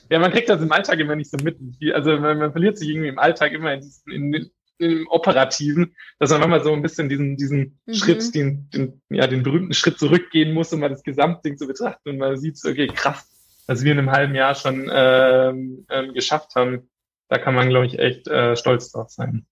Ja, 0.09 0.19
man 0.19 0.31
kriegt 0.31 0.49
das 0.49 0.61
im 0.61 0.71
Alltag 0.71 0.99
immer 0.99 1.15
nicht 1.15 1.31
so 1.31 1.37
mit. 1.43 1.57
Also 1.93 2.17
man, 2.17 2.37
man 2.37 2.51
verliert 2.51 2.77
sich 2.77 2.89
irgendwie 2.89 3.09
im 3.09 3.19
Alltag 3.19 3.53
immer 3.53 3.73
in, 3.73 3.81
diesen, 3.81 4.11
in, 4.11 4.51
im 4.79 5.07
Operativen, 5.07 5.95
dass 6.19 6.31
man 6.31 6.41
manchmal 6.41 6.63
so 6.63 6.73
ein 6.73 6.81
bisschen 6.81 7.09
diesen, 7.09 7.37
diesen 7.37 7.79
mhm. 7.85 7.93
Schritt, 7.93 8.35
den, 8.35 8.69
den, 8.71 9.01
ja, 9.09 9.27
den 9.27 9.43
berühmten 9.43 9.73
Schritt 9.73 9.97
zurückgehen 9.97 10.53
muss, 10.53 10.73
um 10.73 10.81
mal 10.81 10.89
das 10.89 11.03
Gesamtding 11.03 11.57
zu 11.57 11.67
betrachten 11.67 12.09
und 12.09 12.17
man 12.17 12.37
sieht, 12.37 12.59
okay, 12.65 12.87
krass, 12.87 13.27
was 13.67 13.83
wir 13.83 13.93
in 13.93 13.99
einem 13.99 14.11
halben 14.11 14.35
Jahr 14.35 14.55
schon 14.55 14.89
ähm, 14.91 15.85
ähm, 15.89 16.13
geschafft 16.13 16.55
haben. 16.55 16.89
Da 17.29 17.37
kann 17.37 17.55
man, 17.55 17.69
glaube 17.69 17.85
ich, 17.85 17.97
echt 17.97 18.27
äh, 18.27 18.55
stolz 18.55 18.91
drauf 18.91 19.09
sein. 19.09 19.45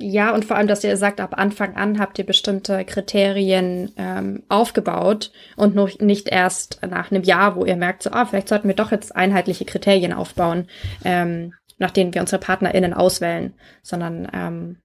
Ja, 0.00 0.32
und 0.32 0.44
vor 0.44 0.56
allem, 0.56 0.68
dass 0.68 0.84
ihr 0.84 0.96
sagt, 0.96 1.20
ab 1.20 1.34
Anfang 1.36 1.74
an 1.74 1.98
habt 1.98 2.20
ihr 2.20 2.26
bestimmte 2.26 2.84
Kriterien 2.84 3.92
ähm, 3.96 4.44
aufgebaut 4.48 5.32
und 5.56 5.74
noch 5.74 5.98
nicht 5.98 6.28
erst 6.28 6.80
nach 6.88 7.10
einem 7.10 7.24
Jahr, 7.24 7.56
wo 7.56 7.64
ihr 7.64 7.74
merkt, 7.74 8.04
so, 8.04 8.10
ah, 8.12 8.24
vielleicht 8.24 8.48
sollten 8.48 8.68
wir 8.68 8.76
doch 8.76 8.92
jetzt 8.92 9.16
einheitliche 9.16 9.64
Kriterien 9.64 10.12
aufbauen, 10.12 10.68
ähm, 11.04 11.52
nach 11.78 11.90
denen 11.90 12.14
wir 12.14 12.20
unsere 12.20 12.40
PartnerInnen 12.40 12.94
auswählen, 12.94 13.54
sondern 13.82 14.28
ähm, 14.32 14.76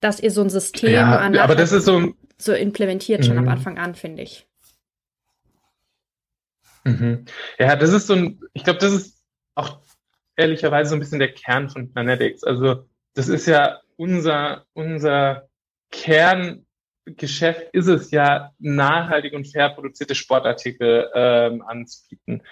dass 0.00 0.20
ihr 0.20 0.30
so 0.30 0.40
ein 0.40 0.50
System 0.50 0.92
ja, 0.92 1.18
an 1.18 1.36
aber 1.36 1.54
das 1.54 1.72
ist 1.72 1.84
so, 1.84 2.14
so 2.38 2.52
implementiert 2.54 3.26
schon 3.26 3.36
mhm. 3.36 3.46
ab 3.46 3.56
Anfang 3.56 3.78
an, 3.78 3.94
finde 3.94 4.22
ich. 4.22 4.46
Mhm. 6.84 7.26
Ja, 7.58 7.76
das 7.76 7.92
ist 7.92 8.06
so 8.06 8.14
ein, 8.14 8.40
ich 8.54 8.64
glaube, 8.64 8.78
das 8.78 8.92
ist 8.92 9.22
auch 9.54 9.80
ehrlicherweise 10.36 10.90
so 10.90 10.96
ein 10.96 11.00
bisschen 11.00 11.18
der 11.18 11.32
Kern 11.32 11.68
von 11.68 11.92
Planetics. 11.92 12.42
Also 12.42 12.86
das 13.14 13.28
ist 13.28 13.46
ja 13.46 13.80
unser, 13.96 14.64
unser 14.72 15.48
Kerngeschäft 15.90 17.68
ist 17.72 17.86
es 17.86 18.10
ja, 18.10 18.50
nachhaltig 18.58 19.32
und 19.32 19.46
fair 19.46 19.70
produzierte 19.70 20.14
Sportartikel 20.14 21.08
ähm, 21.14 21.62
anzubieten. 21.62 22.42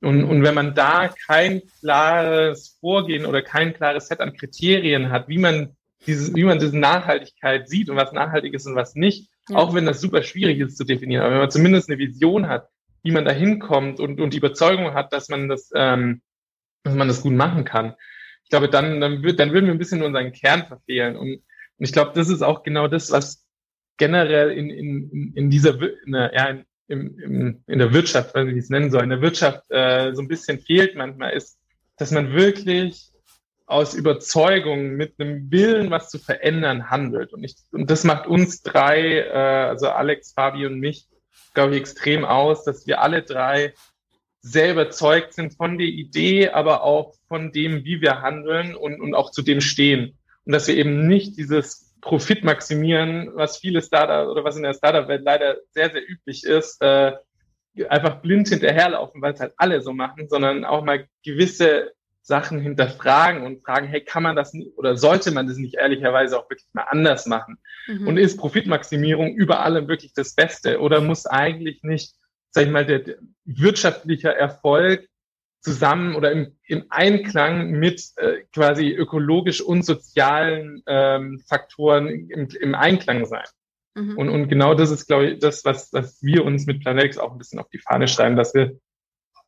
Und, 0.00 0.24
und 0.24 0.42
wenn 0.42 0.54
man 0.54 0.74
da 0.74 1.08
kein 1.26 1.62
klares 1.80 2.78
Vorgehen 2.80 3.26
oder 3.26 3.42
kein 3.42 3.74
klares 3.74 4.08
Set 4.08 4.20
an 4.20 4.36
Kriterien 4.36 5.10
hat, 5.10 5.28
wie 5.28 5.38
man 5.38 5.76
dieses, 6.06 6.34
wie 6.34 6.44
man 6.44 6.58
diese 6.58 6.76
Nachhaltigkeit 6.76 7.68
sieht 7.68 7.88
und 7.88 7.96
was 7.96 8.12
nachhaltig 8.12 8.54
ist 8.54 8.66
und 8.66 8.74
was 8.74 8.94
nicht, 8.94 9.30
ja. 9.48 9.56
auch 9.56 9.74
wenn 9.74 9.86
das 9.86 10.00
super 10.00 10.22
schwierig 10.22 10.58
ist 10.58 10.76
zu 10.76 10.84
definieren, 10.84 11.22
aber 11.22 11.32
wenn 11.32 11.40
man 11.40 11.50
zumindest 11.50 11.88
eine 11.88 11.98
Vision 11.98 12.48
hat, 12.48 12.68
wie 13.04 13.12
man 13.12 13.24
da 13.24 13.32
hinkommt 13.32 14.00
und, 14.00 14.20
und 14.20 14.32
die 14.32 14.38
Überzeugung 14.38 14.94
hat, 14.94 15.12
dass 15.12 15.28
man 15.28 15.48
das 15.48 15.70
ähm, 15.74 16.22
dass 16.82 16.94
man 16.94 17.08
das 17.08 17.22
gut 17.22 17.34
machen 17.34 17.64
kann. 17.64 17.94
Ich 18.44 18.50
glaube, 18.50 18.68
dann, 18.68 19.00
dann, 19.00 19.22
wird, 19.22 19.40
dann 19.40 19.52
würden 19.52 19.66
wir 19.66 19.72
ein 19.72 19.78
bisschen 19.78 20.02
unseren 20.02 20.32
Kern 20.32 20.66
verfehlen. 20.66 21.16
Und, 21.16 21.34
und 21.34 21.42
ich 21.78 21.92
glaube, 21.92 22.12
das 22.14 22.28
ist 22.28 22.42
auch 22.42 22.62
genau 22.62 22.88
das, 22.88 23.10
was 23.10 23.46
generell 23.96 24.50
in, 24.50 24.70
in, 24.70 25.32
in 25.34 25.50
dieser, 25.50 25.80
in 25.80 26.12
der, 26.12 26.32
ja, 26.34 26.48
in, 26.88 27.18
in, 27.18 27.64
in 27.66 27.78
der 27.78 27.92
Wirtschaft, 27.92 28.34
wie 28.34 28.50
ich 28.50 28.64
es 28.64 28.70
nennen 28.70 28.90
soll, 28.90 29.04
in 29.04 29.10
der 29.10 29.22
Wirtschaft 29.22 29.70
äh, 29.70 30.12
so 30.14 30.20
ein 30.20 30.28
bisschen 30.28 30.58
fehlt 30.58 30.96
manchmal, 30.96 31.32
ist, 31.32 31.58
dass 31.96 32.10
man 32.10 32.32
wirklich 32.32 33.12
aus 33.66 33.94
Überzeugung 33.94 34.96
mit 34.96 35.14
einem 35.18 35.50
Willen, 35.50 35.90
was 35.90 36.10
zu 36.10 36.18
verändern, 36.18 36.90
handelt. 36.90 37.32
Und, 37.32 37.44
ich, 37.44 37.54
und 37.70 37.90
das 37.90 38.04
macht 38.04 38.26
uns 38.26 38.62
drei, 38.62 39.20
äh, 39.20 39.68
also 39.68 39.88
Alex, 39.88 40.32
Fabi 40.32 40.66
und 40.66 40.78
mich, 40.78 41.06
glaube 41.54 41.74
ich, 41.74 41.80
extrem 41.80 42.24
aus, 42.24 42.64
dass 42.64 42.86
wir 42.86 43.00
alle 43.00 43.22
drei 43.22 43.72
sehr 44.42 44.72
überzeugt 44.72 45.34
sind 45.34 45.54
von 45.54 45.78
der 45.78 45.86
Idee, 45.86 46.50
aber 46.50 46.82
auch 46.82 47.14
von 47.28 47.52
dem, 47.52 47.84
wie 47.84 48.00
wir 48.00 48.20
handeln 48.20 48.74
und, 48.74 49.00
und 49.00 49.14
auch 49.14 49.30
zu 49.30 49.42
dem 49.42 49.60
stehen. 49.60 50.18
Und 50.44 50.52
dass 50.52 50.66
wir 50.66 50.76
eben 50.76 51.06
nicht 51.06 51.38
dieses 51.38 51.94
Profit 52.00 52.42
maximieren, 52.42 53.30
was 53.34 53.58
viele 53.58 53.80
Startups 53.80 54.28
oder 54.28 54.42
was 54.42 54.56
in 54.56 54.64
der 54.64 54.74
Startup-Welt 54.74 55.22
leider 55.24 55.58
sehr, 55.70 55.90
sehr 55.90 56.02
üblich 56.06 56.42
ist, 56.42 56.82
äh, 56.82 57.12
einfach 57.88 58.20
blind 58.20 58.48
hinterherlaufen, 58.48 59.22
weil 59.22 59.32
es 59.32 59.40
halt 59.40 59.54
alle 59.56 59.80
so 59.80 59.92
machen, 59.92 60.28
sondern 60.28 60.64
auch 60.64 60.84
mal 60.84 61.06
gewisse 61.24 61.92
Sachen 62.22 62.60
hinterfragen 62.60 63.44
und 63.44 63.64
fragen, 63.64 63.86
hey, 63.86 64.00
kann 64.00 64.24
man 64.24 64.36
das 64.36 64.52
nicht 64.52 64.76
oder 64.76 64.96
sollte 64.96 65.30
man 65.30 65.46
das 65.46 65.56
nicht 65.56 65.74
ehrlicherweise 65.74 66.38
auch 66.38 66.50
wirklich 66.50 66.68
mal 66.72 66.86
anders 66.88 67.26
machen? 67.26 67.58
Mhm. 67.86 68.08
Und 68.08 68.16
ist 68.16 68.38
Profitmaximierung 68.38 69.34
über 69.34 69.60
allem 69.60 69.88
wirklich 69.88 70.12
das 70.14 70.34
Beste 70.34 70.80
oder 70.80 71.00
muss 71.00 71.26
eigentlich 71.26 71.82
nicht, 71.82 72.14
sag 72.52 72.66
ich 72.66 72.70
mal, 72.70 72.86
der, 72.86 73.00
der 73.00 73.16
wirtschaftliche 73.44 74.34
Erfolg 74.34 75.08
zusammen 75.60 76.14
oder 76.16 76.32
im, 76.32 76.56
im 76.66 76.86
Einklang 76.90 77.70
mit 77.70 78.02
äh, 78.16 78.42
quasi 78.52 78.90
ökologisch 78.90 79.60
und 79.60 79.84
sozialen 79.84 80.82
ähm, 80.86 81.40
Faktoren 81.48 82.08
im, 82.08 82.48
im 82.48 82.74
Einklang 82.74 83.26
sein. 83.26 83.44
Mhm. 83.94 84.18
Und, 84.18 84.28
und 84.28 84.48
genau 84.48 84.74
das 84.74 84.90
ist, 84.90 85.06
glaube 85.06 85.26
ich, 85.26 85.38
das, 85.38 85.64
was, 85.64 85.92
was 85.92 86.22
wir 86.22 86.44
uns 86.44 86.66
mit 86.66 86.80
Planex 86.80 87.18
auch 87.18 87.32
ein 87.32 87.38
bisschen 87.38 87.58
auf 87.58 87.68
die 87.68 87.78
Fahne 87.78 88.08
schreiben, 88.08 88.36
dass 88.36 88.54
wir 88.54 88.78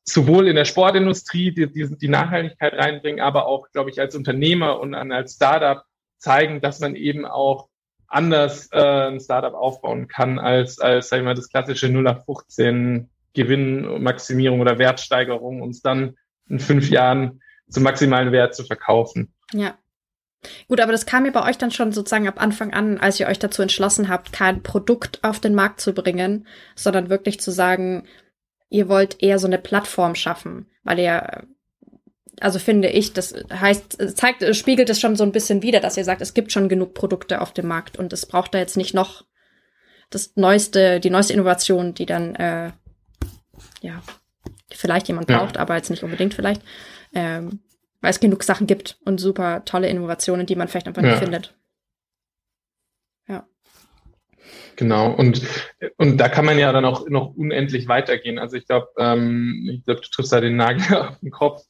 sowohl 0.04 0.48
in 0.48 0.56
der 0.56 0.66
Sportindustrie 0.66 1.52
die, 1.52 1.70
die, 1.70 1.96
die 1.96 2.08
Nachhaltigkeit 2.08 2.74
reinbringen, 2.74 3.20
aber 3.20 3.46
auch, 3.46 3.70
glaube 3.72 3.90
ich, 3.90 4.00
als 4.00 4.14
Unternehmer 4.14 4.78
und 4.78 4.94
als 4.94 5.34
Startup 5.34 5.84
zeigen, 6.18 6.60
dass 6.60 6.80
man 6.80 6.94
eben 6.94 7.24
auch 7.24 7.68
anders 8.08 8.68
äh, 8.72 9.08
ein 9.08 9.20
Startup 9.20 9.54
aufbauen 9.54 10.08
kann 10.08 10.38
als, 10.38 10.78
als 10.78 11.08
sag 11.08 11.18
ich 11.18 11.24
mal, 11.24 11.34
das 11.34 11.48
klassische 11.48 11.88
0 11.88 12.06
auf 12.08 12.24
15 12.24 13.08
Gewinnmaximierung 13.34 14.60
oder 14.60 14.78
Wertsteigerung, 14.78 15.60
uns 15.60 15.82
dann 15.82 16.16
in 16.48 16.60
fünf 16.60 16.88
Jahren 16.90 17.40
zum 17.68 17.82
maximalen 17.82 18.32
Wert 18.32 18.54
zu 18.54 18.64
verkaufen. 18.64 19.32
Ja. 19.52 19.76
Gut, 20.68 20.80
aber 20.80 20.92
das 20.92 21.06
kam 21.06 21.24
ja 21.24 21.32
bei 21.32 21.48
euch 21.48 21.56
dann 21.56 21.70
schon 21.70 21.92
sozusagen 21.92 22.28
ab 22.28 22.40
Anfang 22.40 22.72
an, 22.74 22.98
als 22.98 23.18
ihr 23.18 23.28
euch 23.28 23.38
dazu 23.38 23.62
entschlossen 23.62 24.08
habt, 24.08 24.32
kein 24.32 24.62
Produkt 24.62 25.20
auf 25.22 25.40
den 25.40 25.54
Markt 25.54 25.80
zu 25.80 25.94
bringen, 25.94 26.46
sondern 26.74 27.08
wirklich 27.08 27.40
zu 27.40 27.50
sagen, 27.50 28.06
ihr 28.68 28.88
wollt 28.88 29.22
eher 29.22 29.38
so 29.38 29.46
eine 29.46 29.58
Plattform 29.58 30.14
schaffen, 30.14 30.66
weil 30.82 30.98
ihr, 30.98 31.44
also 32.40 32.58
finde 32.58 32.88
ich, 32.88 33.12
das 33.12 33.34
heißt, 33.52 34.16
zeigt, 34.16 34.56
spiegelt 34.56 34.90
es 34.90 35.00
schon 35.00 35.16
so 35.16 35.24
ein 35.24 35.32
bisschen 35.32 35.62
wieder, 35.62 35.80
dass 35.80 35.96
ihr 35.96 36.04
sagt, 36.04 36.20
es 36.20 36.34
gibt 36.34 36.52
schon 36.52 36.68
genug 36.68 36.94
Produkte 36.94 37.40
auf 37.40 37.52
dem 37.52 37.66
Markt 37.66 37.98
und 37.98 38.12
es 38.12 38.26
braucht 38.26 38.54
da 38.54 38.58
jetzt 38.58 38.76
nicht 38.76 38.94
noch 38.94 39.24
das 40.10 40.32
neueste, 40.36 41.00
die 41.00 41.10
neueste 41.10 41.32
Innovation, 41.32 41.94
die 41.94 42.06
dann 42.06 42.34
äh, 42.36 42.72
ja, 43.82 44.02
vielleicht 44.70 45.08
jemand 45.08 45.26
braucht, 45.26 45.56
ja. 45.56 45.60
aber 45.60 45.76
jetzt 45.76 45.90
nicht 45.90 46.02
unbedingt 46.02 46.34
vielleicht, 46.34 46.62
ähm, 47.14 47.60
weil 48.00 48.10
es 48.10 48.20
genug 48.20 48.42
Sachen 48.42 48.66
gibt 48.66 48.98
und 49.04 49.18
super 49.18 49.64
tolle 49.64 49.88
Innovationen, 49.88 50.46
die 50.46 50.56
man 50.56 50.68
vielleicht 50.68 50.86
einfach 50.86 51.02
ja. 51.02 51.10
nicht 51.10 51.18
findet. 51.18 51.54
Ja. 53.28 53.46
Genau, 54.76 55.12
und, 55.12 55.42
und 55.96 56.18
da 56.18 56.28
kann 56.28 56.44
man 56.44 56.58
ja 56.58 56.72
dann 56.72 56.84
auch 56.84 57.08
noch 57.08 57.34
unendlich 57.34 57.88
weitergehen. 57.88 58.38
Also 58.38 58.56
ich 58.56 58.66
glaube, 58.66 58.88
ähm, 58.98 59.68
ich 59.72 59.84
glaube, 59.84 60.00
du 60.00 60.08
triffst 60.08 60.32
da 60.32 60.40
den 60.40 60.56
Nagel 60.56 60.96
auf 60.96 61.18
den 61.20 61.30
Kopf, 61.30 61.62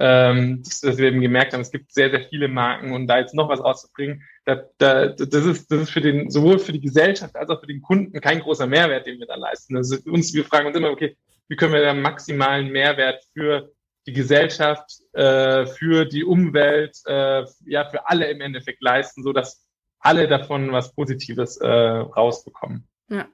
ähm, 0.00 0.62
dass, 0.62 0.96
wir 0.96 1.08
eben 1.08 1.20
gemerkt 1.20 1.52
haben, 1.52 1.60
es 1.60 1.70
gibt 1.70 1.92
sehr, 1.92 2.10
sehr 2.10 2.24
viele 2.24 2.48
Marken 2.48 2.92
und 2.92 3.06
da 3.06 3.18
jetzt 3.18 3.34
noch 3.34 3.50
was 3.50 3.60
auszubringen, 3.60 4.22
da, 4.46 4.64
da, 4.78 5.08
das, 5.08 5.44
ist, 5.44 5.70
das 5.70 5.82
ist 5.82 5.90
für 5.90 6.00
den, 6.00 6.30
sowohl 6.30 6.58
für 6.58 6.72
die 6.72 6.80
Gesellschaft 6.80 7.36
als 7.36 7.50
auch 7.50 7.60
für 7.60 7.66
den 7.66 7.82
Kunden 7.82 8.18
kein 8.20 8.40
großer 8.40 8.66
Mehrwert, 8.66 9.06
den 9.06 9.18
wir 9.20 9.26
da 9.26 9.34
leisten. 9.34 9.76
Also 9.76 9.96
uns, 10.06 10.32
wir 10.32 10.44
fragen 10.44 10.66
uns 10.66 10.76
immer, 10.76 10.90
okay, 10.90 11.16
wie 11.48 11.56
können 11.56 11.74
wir 11.74 11.82
den 11.82 12.00
maximalen 12.00 12.72
Mehrwert 12.72 13.22
für 13.34 13.70
die 14.06 14.14
Gesellschaft, 14.14 14.90
äh, 15.12 15.66
für 15.66 16.06
die 16.06 16.24
Umwelt, 16.24 16.96
äh, 17.04 17.44
ja, 17.66 17.84
für 17.84 18.08
alle 18.08 18.30
im 18.30 18.40
Endeffekt 18.40 18.80
leisten, 18.80 19.22
so 19.22 19.34
dass 19.34 19.66
alle 19.98 20.28
davon 20.28 20.72
was 20.72 20.94
Positives 20.94 21.58
äh, 21.58 21.68
rausbekommen. 21.68 22.88
Ja. 23.10 23.28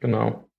Genau. 0.00 0.49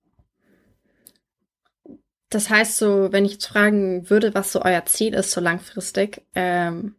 Das 2.32 2.48
heißt 2.48 2.78
so, 2.78 3.12
wenn 3.12 3.26
ich 3.26 3.32
jetzt 3.32 3.46
fragen 3.46 4.08
würde, 4.08 4.34
was 4.34 4.52
so 4.52 4.62
euer 4.62 4.86
Ziel 4.86 5.12
ist, 5.12 5.32
so 5.32 5.40
langfristig, 5.42 6.22
ähm, 6.34 6.94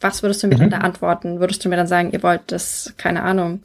was 0.00 0.22
würdest 0.22 0.42
du 0.42 0.46
mir 0.46 0.54
mhm. 0.54 0.60
dann 0.60 0.70
da 0.70 0.78
antworten? 0.78 1.38
Würdest 1.38 1.62
du 1.62 1.68
mir 1.68 1.76
dann 1.76 1.86
sagen, 1.86 2.12
ihr 2.12 2.22
wollt 2.22 2.50
das, 2.50 2.94
keine 2.96 3.22
Ahnung, 3.22 3.60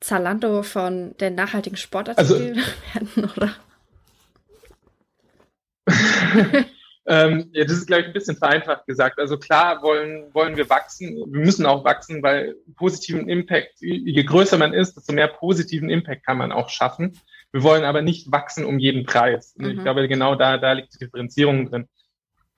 Zalando 0.00 0.64
von 0.64 1.16
den 1.18 1.36
nachhaltigen 1.36 1.76
Sportartikeln 1.76 2.58
also, 2.58 3.14
werden, 3.14 3.30
oder? 3.36 3.54
ähm, 7.06 7.50
ja, 7.52 7.64
das 7.64 7.74
ist, 7.74 7.86
glaube 7.86 8.02
ich, 8.02 8.06
ein 8.08 8.12
bisschen 8.14 8.36
vereinfacht 8.36 8.84
gesagt. 8.86 9.20
Also 9.20 9.38
klar 9.38 9.80
wollen, 9.82 10.34
wollen 10.34 10.56
wir 10.56 10.68
wachsen. 10.68 11.14
Wir 11.14 11.40
müssen 11.40 11.66
auch 11.66 11.84
wachsen, 11.84 12.20
weil 12.24 12.56
positiven 12.74 13.28
Impact, 13.28 13.74
je 13.78 14.24
größer 14.24 14.58
man 14.58 14.74
ist, 14.74 14.96
desto 14.96 15.12
mehr 15.12 15.28
positiven 15.28 15.88
Impact 15.88 16.26
kann 16.26 16.38
man 16.38 16.50
auch 16.50 16.68
schaffen. 16.68 17.16
Wir 17.52 17.62
wollen 17.62 17.84
aber 17.84 18.02
nicht 18.02 18.30
wachsen 18.30 18.64
um 18.64 18.78
jeden 18.78 19.04
Preis. 19.04 19.54
Und 19.58 19.64
mhm. 19.64 19.70
ich 19.72 19.82
glaube, 19.82 20.06
genau 20.08 20.34
da, 20.34 20.58
da 20.58 20.72
liegt 20.72 20.94
die 20.94 20.98
Differenzierung 20.98 21.70
drin. 21.70 21.88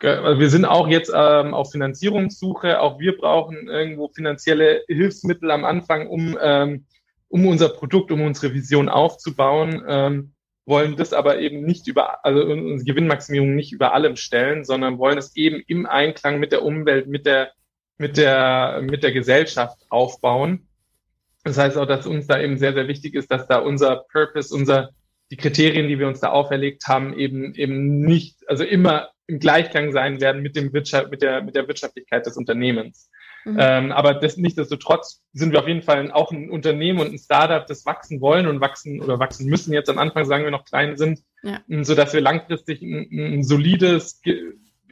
Wir 0.03 0.48
sind 0.48 0.64
auch 0.64 0.88
jetzt 0.88 1.12
ähm, 1.14 1.53
auf 1.53 1.72
Finanzierungssuche. 1.72 2.81
Auch 2.81 2.98
wir 2.98 3.18
brauchen 3.18 3.68
irgendwo 3.68 4.09
finanzielle 4.09 4.83
Hilfsmittel 4.88 5.50
am 5.50 5.66
Anfang, 5.66 6.09
um 6.09 6.38
ähm, 6.40 6.87
um 7.31 7.46
unser 7.46 7.68
Produkt, 7.68 8.11
um 8.11 8.20
unsere 8.20 8.53
Vision 8.53 8.88
aufzubauen, 8.88 9.83
ähm, 9.88 10.35
wollen 10.66 10.96
das 10.96 11.12
aber 11.12 11.38
eben 11.38 11.62
nicht 11.62 11.87
über, 11.87 12.24
also 12.24 12.42
unsere 12.42 12.85
Gewinnmaximierung 12.85 13.55
nicht 13.55 13.72
über 13.72 13.94
allem 13.94 14.16
stellen, 14.16 14.64
sondern 14.64 14.98
wollen 14.98 15.16
es 15.16 15.35
eben 15.37 15.62
im 15.66 15.87
Einklang 15.87 16.38
mit 16.38 16.53
der 16.53 16.64
Umwelt, 16.64 17.07
mit 17.07 17.26
der, 17.26 17.53
mit 17.98 18.16
der, 18.16 18.83
mit 18.83 19.03
der 19.03 19.12
Gesellschaft 19.12 19.79
aufbauen. 19.88 20.68
Das 21.44 21.59
heißt 21.59 21.76
auch, 21.76 21.87
dass 21.87 22.07
uns 22.07 22.26
da 22.26 22.38
eben 22.40 22.59
sehr, 22.59 22.74
sehr 22.74 22.88
wichtig 22.88 23.14
ist, 23.14 23.31
dass 23.31 23.46
da 23.46 23.59
unser 23.59 24.05
Purpose, 24.12 24.55
unser, 24.55 24.90
die 25.31 25.37
Kriterien, 25.37 25.88
die 25.88 25.98
wir 25.98 26.09
uns 26.09 26.20
da 26.20 26.31
auferlegt 26.31 26.87
haben, 26.87 27.16
eben, 27.16 27.55
eben 27.55 28.00
nicht, 28.00 28.37
also 28.48 28.64
immer 28.64 29.11
im 29.26 29.38
Gleichklang 29.38 29.92
sein 29.92 30.20
werden 30.20 30.42
mit 30.42 30.57
dem 30.57 30.72
Wirtschaft, 30.72 31.11
mit 31.11 31.22
der, 31.22 31.42
mit 31.42 31.55
der 31.55 31.68
Wirtschaftlichkeit 31.68 32.26
des 32.26 32.37
Unternehmens. 32.37 33.09
Mhm. 33.44 33.57
Ähm, 33.59 33.92
aber 33.92 34.14
das, 34.14 34.37
nichtsdestotrotz 34.37 35.22
sind 35.33 35.53
wir 35.53 35.61
auf 35.61 35.68
jeden 35.68 35.83
Fall 35.83 36.11
auch 36.11 36.31
ein 36.31 36.50
Unternehmen 36.50 37.00
und 37.00 37.12
ein 37.12 37.18
Startup, 37.18 37.66
das 37.66 37.87
wachsen 37.87 38.20
wollen 38.20 38.46
und 38.46 38.61
wachsen 38.61 39.00
oder 39.00 39.18
wachsen 39.18 39.48
müssen. 39.48 39.72
Jetzt 39.72 39.88
am 39.88 39.98
Anfang 39.98 40.26
sagen 40.26 40.44
wir 40.44 40.50
noch 40.50 40.64
klein 40.64 40.96
sind, 40.96 41.20
ja. 41.42 41.61
so 41.83 41.94
dass 41.94 42.12
wir 42.12 42.20
langfristig 42.20 42.83
ein, 42.83 43.09
ein 43.11 43.44
solides, 43.44 44.20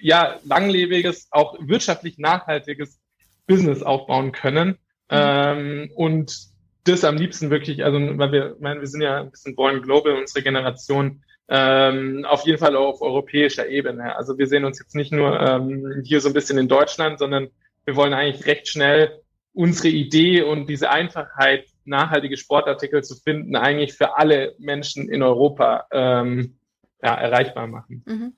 ja, 0.01 0.39
langlebiges, 0.45 1.29
auch 1.31 1.57
wirtschaftlich 1.61 2.19
nachhaltiges 2.19 3.01
Business 3.47 3.83
aufbauen 3.83 4.33
können. 4.33 4.79
Ähm, 5.11 5.91
und 5.95 6.37
das 6.85 7.05
am 7.05 7.17
liebsten 7.17 7.51
wirklich, 7.51 7.85
also 7.85 7.99
weil 7.99 8.33
wir, 8.33 8.57
meine, 8.61 8.81
wir 8.81 8.87
sind 8.87 9.03
ja 9.03 9.21
ein 9.21 9.31
bisschen 9.31 9.55
born 9.55 9.83
global, 9.83 10.15
unsere 10.15 10.43
Generation, 10.43 11.23
ähm, 11.49 12.25
auf 12.27 12.45
jeden 12.45 12.59
Fall 12.59 12.77
auf 12.77 13.01
europäischer 13.01 13.69
Ebene. 13.69 14.17
Also 14.17 14.39
wir 14.39 14.47
sehen 14.47 14.65
uns 14.65 14.79
jetzt 14.79 14.95
nicht 14.95 15.13
nur 15.13 15.39
ähm, 15.41 16.03
hier 16.05 16.21
so 16.21 16.29
ein 16.29 16.35
bisschen 16.35 16.59
in 16.59 16.69
Deutschland, 16.69 17.19
sondern 17.19 17.49
wir 17.85 17.97
wollen 17.97 18.13
eigentlich 18.13 18.47
recht 18.47 18.69
schnell 18.69 19.23
unsere 19.55 19.89
Idee 19.89 20.43
und 20.43 20.69
diese 20.69 20.91
Einfachheit, 20.91 21.67
nachhaltige 21.85 22.37
Sportartikel 22.37 23.03
zu 23.03 23.17
finden, 23.17 23.57
eigentlich 23.57 23.95
für 23.95 24.19
alle 24.19 24.55
Menschen 24.59 25.09
in 25.09 25.23
Europa 25.23 25.87
ähm, 25.91 26.59
ja, 27.03 27.15
erreichbar 27.15 27.67
machen. 27.67 28.05
Mhm. 28.07 28.37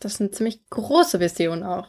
Das 0.00 0.14
ist 0.14 0.20
eine 0.20 0.30
ziemlich 0.30 0.68
große 0.68 1.20
Vision 1.20 1.62
auch. 1.62 1.88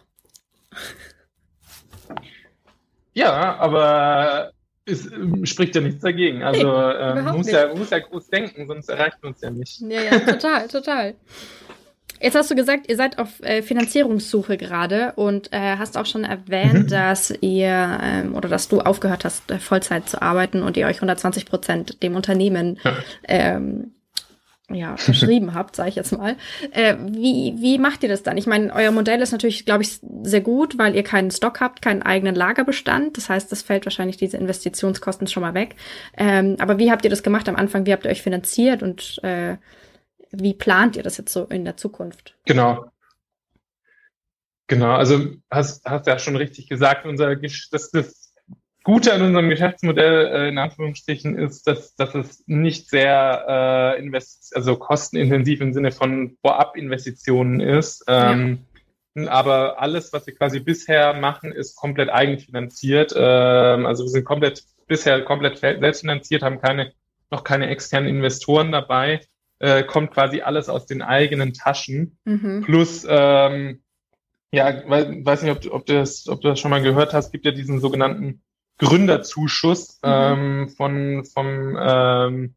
Ja, 3.18 3.58
aber 3.58 4.52
es 4.86 5.12
ähm, 5.12 5.44
spricht 5.46 5.76
ja 5.76 5.82
nichts 5.82 6.02
dagegen. 6.02 6.44
Also 6.44 6.68
nee, 6.68 7.20
ähm, 7.20 7.26
muss, 7.36 7.50
ja, 7.50 7.74
muss 7.74 7.90
ja 7.90 8.00
groß 8.00 8.30
denken, 8.30 8.68
sonst 8.68 8.90
erreicht 8.90 9.18
man 9.24 9.34
uns 9.34 9.42
ja 9.42 9.50
nicht. 9.50 9.82
Ja, 9.82 10.02
ja, 10.02 10.20
total, 10.34 10.68
total. 10.68 11.16
Jetzt 12.22 12.36
hast 12.36 12.50
du 12.52 12.56
gesagt, 12.56 12.88
ihr 12.90 12.96
seid 12.96 13.18
auf 13.18 13.42
äh, 13.42 13.64
Finanzierungssuche 13.64 14.58
gerade 14.58 15.14
und 15.16 15.52
äh, 15.52 15.78
hast 15.78 15.98
auch 15.98 16.06
schon 16.06 16.24
erwähnt, 16.24 16.86
mhm. 16.86 16.88
dass 16.88 17.34
ihr 17.42 18.00
ähm, 18.04 18.36
oder 18.36 18.50
dass 18.50 18.68
du 18.68 18.82
aufgehört 18.82 19.26
hast, 19.26 19.50
äh, 19.50 19.58
Vollzeit 19.58 20.08
zu 20.08 20.22
arbeiten 20.22 20.62
und 20.62 20.78
ihr 20.78 20.86
euch 20.86 20.98
120 20.98 21.48
Prozent 21.48 22.04
dem 22.04 22.16
Unternehmen 22.16 22.80
ähm, 23.28 23.94
ja, 24.72 24.98
verschrieben 24.98 25.54
habt, 25.54 25.76
sage 25.76 25.90
ich 25.90 25.96
jetzt 25.96 26.12
mal. 26.12 26.36
Äh, 26.72 26.96
wie, 27.00 27.56
wie 27.58 27.78
macht 27.78 28.04
ihr 28.04 28.10
das 28.10 28.24
dann? 28.24 28.38
Ich 28.38 28.48
meine, 28.48 28.74
euer 28.74 28.92
Modell 28.92 29.22
ist 29.22 29.32
natürlich, 29.32 29.66
glaube 29.66 29.84
ich, 29.84 30.00
sehr 30.24 30.42
gut, 30.42 30.78
weil 30.78 30.96
ihr 30.96 31.04
keinen 31.04 31.32
Stock 31.32 31.62
habt, 31.62 31.82
keinen 31.82 32.02
eigenen 32.02 32.36
Lagerbestand. 32.36 33.18
Das 33.18 33.30
heißt, 33.30 33.52
das 33.52 33.62
fällt 33.62 33.86
wahrscheinlich 33.86 34.18
diese 34.18 34.38
Investitionskosten 34.38 35.28
schon 35.28 35.42
mal 35.42 35.54
weg. 35.54 35.76
Ähm, 36.18 36.58
aber 36.60 36.78
wie 36.78 36.92
habt 36.92 37.04
ihr 37.06 37.10
das 37.10 37.24
gemacht 37.24 37.48
am 37.48 37.56
Anfang? 37.56 37.86
Wie 37.86 37.94
habt 37.94 38.06
ihr 38.06 38.12
euch 38.12 38.22
finanziert 38.22 38.84
und 38.84 39.20
äh, 39.24 39.58
wie 40.32 40.54
plant 40.54 40.98
ihr 40.98 41.04
das 41.04 41.18
jetzt 41.18 41.32
so 41.32 41.46
in 41.46 41.64
der 41.64 41.78
Zukunft? 41.78 42.36
Genau. 42.46 42.86
Genau, 44.70 44.92
also 44.92 45.28
hast, 45.50 45.86
hast 45.86 46.08
ja 46.08 46.20
schon 46.20 46.36
richtig 46.36 46.68
gesagt, 46.68 47.06
unser 47.06 47.38
das, 47.38 47.90
das 47.92 48.27
Gute 48.88 49.14
an 49.14 49.22
unserem 49.22 49.50
Geschäftsmodell 49.50 50.28
äh, 50.28 50.48
in 50.48 50.58
Anführungsstrichen 50.58 51.38
ist, 51.38 51.68
dass, 51.68 51.94
dass 51.98 52.16
es 52.16 52.46
nicht 52.48 52.90
sehr 52.90 53.98
äh, 53.98 54.00
invest 54.02 54.56
also 54.56 54.78
kostenintensiv 54.78 55.60
im 55.60 55.74
Sinne 55.74 55.92
von 55.92 56.38
Vorab-Investitionen 56.40 57.60
ist. 57.60 58.06
Ähm, 58.08 58.60
ja. 59.14 59.30
Aber 59.30 59.82
alles, 59.82 60.14
was 60.14 60.26
wir 60.26 60.36
quasi 60.36 60.62
bisher 60.62 61.14
machen, 61.16 61.52
ist 61.52 61.76
komplett 61.76 62.10
eigenfinanziert. 62.10 63.14
Ähm, 63.14 63.86
also 63.86 64.06
wir 64.06 64.10
sind 64.10 64.24
komplett 64.24 64.64
bisher 64.88 65.22
komplett 65.26 65.58
selbstfinanziert, 65.58 66.42
haben 66.42 66.62
keine 66.62 66.94
noch 67.30 67.44
keine 67.44 67.68
externen 67.68 68.08
Investoren 68.08 68.72
dabei. 68.72 69.20
Äh, 69.60 69.84
kommt 69.84 70.12
quasi 70.12 70.40
alles 70.40 70.70
aus 70.70 70.86
den 70.86 71.02
eigenen 71.02 71.52
Taschen. 71.52 72.20
Mhm. 72.24 72.62
Plus 72.62 73.06
ähm, 73.10 73.82
ja, 74.54 74.82
weiß 74.88 75.42
nicht, 75.42 75.52
ob, 75.52 75.74
ob, 75.74 75.86
du 75.86 75.96
das, 75.96 76.30
ob 76.30 76.40
du 76.40 76.48
das 76.48 76.60
schon 76.62 76.72
mal 76.72 76.82
gehört 76.82 77.14
hast, 77.14 77.34
gibt 77.34 77.44
ja 77.44 77.52
diesen 77.52 77.82
sogenannten 77.82 78.44
Gründerzuschuss 78.78 80.00
mhm. 80.04 80.10
ähm, 80.10 80.70
von, 80.70 81.26
vom, 81.26 81.78
ähm, 81.80 82.56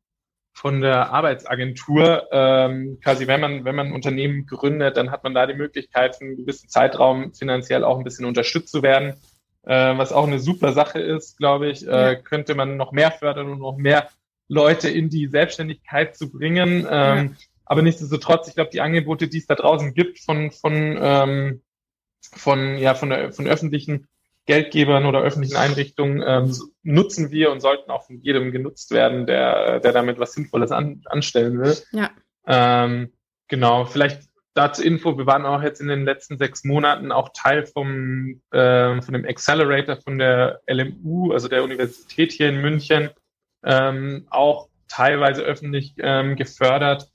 von 0.52 0.80
der 0.80 1.12
Arbeitsagentur. 1.12 2.28
Ähm, 2.32 2.98
quasi, 3.02 3.26
wenn 3.26 3.40
man, 3.40 3.64
wenn 3.64 3.74
man 3.74 3.88
ein 3.88 3.92
Unternehmen 3.92 4.46
gründet, 4.46 4.96
dann 4.96 5.10
hat 5.10 5.24
man 5.24 5.34
da 5.34 5.46
die 5.46 5.54
Möglichkeit, 5.54 6.16
für 6.16 6.24
einen 6.24 6.36
gewissen 6.36 6.68
Zeitraum 6.68 7.32
finanziell 7.32 7.84
auch 7.84 7.98
ein 7.98 8.04
bisschen 8.04 8.26
unterstützt 8.26 8.72
zu 8.72 8.82
werden. 8.82 9.14
Äh, 9.62 9.96
was 9.98 10.12
auch 10.12 10.26
eine 10.26 10.38
super 10.38 10.72
Sache 10.72 11.00
ist, 11.00 11.36
glaube 11.36 11.68
ich, 11.68 11.86
äh, 11.86 12.20
könnte 12.22 12.54
man 12.54 12.76
noch 12.76 12.92
mehr 12.92 13.10
fördern 13.10 13.50
und 13.50 13.60
noch 13.60 13.76
mehr 13.76 14.08
Leute 14.48 14.88
in 14.90 15.10
die 15.10 15.28
Selbstständigkeit 15.28 16.16
zu 16.16 16.30
bringen. 16.30 16.86
Ähm, 16.90 17.36
ja. 17.38 17.46
Aber 17.64 17.82
nichtsdestotrotz, 17.82 18.48
ich 18.48 18.54
glaube, 18.54 18.70
die 18.72 18.80
Angebote, 18.80 19.28
die 19.28 19.38
es 19.38 19.46
da 19.46 19.54
draußen 19.54 19.94
gibt 19.94 20.18
von, 20.18 20.50
von, 20.50 20.98
ähm, 21.00 21.62
von, 22.20 22.76
ja, 22.78 22.94
von, 22.94 23.10
der, 23.10 23.32
von 23.32 23.46
öffentlichen 23.46 24.08
Geldgebern 24.50 25.06
oder 25.06 25.20
öffentlichen 25.20 25.54
Einrichtungen 25.54 26.24
ähm, 26.26 26.52
nutzen 26.82 27.30
wir 27.30 27.52
und 27.52 27.60
sollten 27.60 27.88
auch 27.92 28.04
von 28.04 28.20
jedem 28.20 28.50
genutzt 28.50 28.90
werden, 28.90 29.24
der, 29.24 29.78
der 29.78 29.92
damit 29.92 30.18
was 30.18 30.32
Sinnvolles 30.32 30.72
an, 30.72 31.02
anstellen 31.04 31.60
will. 31.60 31.76
Ja. 31.92 32.10
Ähm, 32.48 33.12
genau, 33.46 33.84
vielleicht 33.84 34.22
dazu 34.54 34.82
Info, 34.82 35.16
wir 35.16 35.26
waren 35.26 35.46
auch 35.46 35.62
jetzt 35.62 35.80
in 35.80 35.86
den 35.86 36.04
letzten 36.04 36.36
sechs 36.36 36.64
Monaten 36.64 37.12
auch 37.12 37.28
Teil 37.32 37.64
vom, 37.64 38.40
äh, 38.50 39.00
von 39.00 39.14
dem 39.14 39.24
Accelerator 39.24 39.98
von 39.98 40.18
der 40.18 40.62
LMU, 40.66 41.30
also 41.30 41.46
der 41.46 41.62
Universität 41.62 42.32
hier 42.32 42.48
in 42.48 42.60
München, 42.60 43.10
ähm, 43.62 44.26
auch 44.30 44.68
teilweise 44.88 45.42
öffentlich 45.42 45.94
ähm, 45.98 46.34
gefördert 46.34 47.08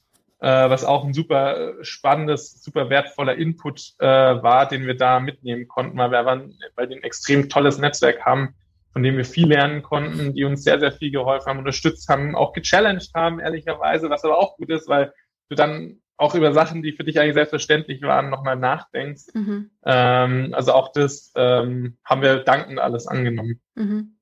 was 0.48 0.84
auch 0.84 1.04
ein 1.04 1.14
super 1.14 1.74
spannendes, 1.82 2.62
super 2.62 2.90
wertvoller 2.90 3.36
Input 3.36 3.94
äh, 4.00 4.06
war, 4.06 4.68
den 4.68 4.86
wir 4.86 4.96
da 4.96 5.20
mitnehmen 5.20 5.68
konnten, 5.68 5.98
weil 5.98 6.12
wir 6.12 6.26
waren, 6.26 6.58
weil 6.76 6.90
wir 6.90 6.98
ein 6.98 7.04
extrem 7.04 7.50
tolles 7.50 7.78
Netzwerk 7.78 8.26
haben, 8.26 8.56
von 8.94 9.04
dem 9.04 9.18
wir 9.18 9.26
viel 9.26 9.48
lernen 9.48 9.82
konnten, 9.84 10.34
die 10.34 10.46
uns 10.46 10.64
sehr, 10.64 10.80
sehr 10.80 10.92
viel 10.92 11.12
geholfen 11.12 11.48
haben, 11.48 11.60
unterstützt 11.60 12.08
haben, 12.10 12.36
auch 12.36 12.54
gechallenged 12.54 13.12
haben, 13.14 13.40
ehrlicherweise, 13.40 14.10
was 14.10 14.24
aber 14.24 14.38
auch 14.38 14.56
gut 14.58 14.70
ist, 14.70 14.88
weil 14.88 15.14
du 15.50 15.56
dann 15.56 16.00
auch 16.18 16.34
über 16.36 16.54
Sachen, 16.54 16.82
die 16.82 16.94
für 16.94 17.04
dich 17.04 17.20
eigentlich 17.20 17.34
selbstverständlich 17.34 18.02
waren, 18.02 18.30
nochmal 18.30 18.56
nachdenkst. 18.56 19.34
Mhm. 19.34 19.72
Ähm, 19.86 20.54
also 20.54 20.74
auch 20.74 20.92
das 20.94 21.34
ähm, 21.36 21.98
haben 22.06 22.22
wir 22.22 22.38
dankend 22.38 22.80
alles 22.80 23.08
angenommen. 23.08 23.60
Mhm. 23.76 24.15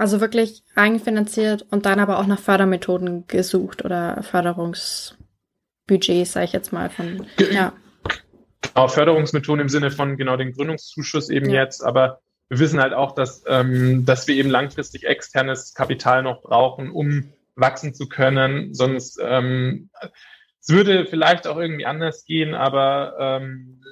Also 0.00 0.20
wirklich 0.22 0.64
eigenfinanziert 0.76 1.66
und 1.70 1.84
dann 1.84 2.00
aber 2.00 2.20
auch 2.20 2.26
nach 2.26 2.38
Fördermethoden 2.38 3.26
gesucht 3.26 3.84
oder 3.84 4.22
Förderungsbudgets, 4.22 6.32
sage 6.32 6.46
ich 6.46 6.54
jetzt 6.54 6.72
mal 6.72 6.88
von. 6.88 7.26
Ja. 7.52 7.74
Genau, 8.62 8.88
Förderungsmethoden 8.88 9.60
im 9.60 9.68
Sinne 9.68 9.90
von 9.90 10.16
genau 10.16 10.38
den 10.38 10.54
Gründungszuschuss 10.54 11.28
eben 11.28 11.50
ja. 11.50 11.64
jetzt, 11.64 11.84
aber 11.84 12.22
wir 12.48 12.60
wissen 12.60 12.80
halt 12.80 12.94
auch, 12.94 13.14
dass, 13.14 13.44
ähm, 13.46 14.06
dass 14.06 14.26
wir 14.26 14.36
eben 14.36 14.48
langfristig 14.48 15.04
externes 15.04 15.74
Kapital 15.74 16.22
noch 16.22 16.40
brauchen, 16.40 16.90
um 16.90 17.34
wachsen 17.54 17.92
zu 17.92 18.08
können. 18.08 18.72
Sonst 18.72 19.20
ähm, 19.22 19.90
es 20.62 20.70
würde 20.70 21.04
vielleicht 21.04 21.46
auch 21.46 21.58
irgendwie 21.58 21.84
anders 21.84 22.24
gehen, 22.24 22.54
aber 22.54 23.16
ähm, 23.20 23.82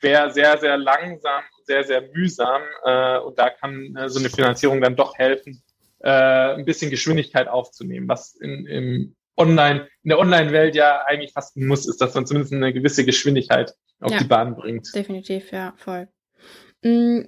wäre 0.00 0.32
sehr, 0.32 0.58
sehr 0.58 0.78
langsam 0.78 1.44
sehr, 1.66 1.84
sehr 1.84 2.02
mühsam 2.12 2.62
äh, 2.84 3.18
und 3.18 3.38
da 3.38 3.50
kann 3.50 3.96
äh, 3.96 4.08
so 4.08 4.18
eine 4.18 4.30
Finanzierung 4.30 4.80
dann 4.80 4.96
doch 4.96 5.16
helfen, 5.16 5.62
äh, 6.00 6.54
ein 6.54 6.64
bisschen 6.64 6.90
Geschwindigkeit 6.90 7.48
aufzunehmen, 7.48 8.08
was 8.08 8.34
in, 8.36 8.66
im 8.66 9.16
Online, 9.36 9.88
in 10.02 10.10
der 10.10 10.18
Online-Welt 10.18 10.74
ja 10.74 11.02
eigentlich 11.06 11.32
fast 11.32 11.56
muss, 11.56 11.86
ist, 11.86 12.00
dass 12.00 12.14
man 12.14 12.26
zumindest 12.26 12.52
eine 12.52 12.72
gewisse 12.72 13.04
Geschwindigkeit 13.04 13.74
auf 14.00 14.12
ja, 14.12 14.18
die 14.18 14.24
Bahn 14.24 14.54
bringt. 14.54 14.94
Definitiv, 14.94 15.50
ja, 15.50 15.74
voll. 15.76 16.08
Mm, 16.82 17.22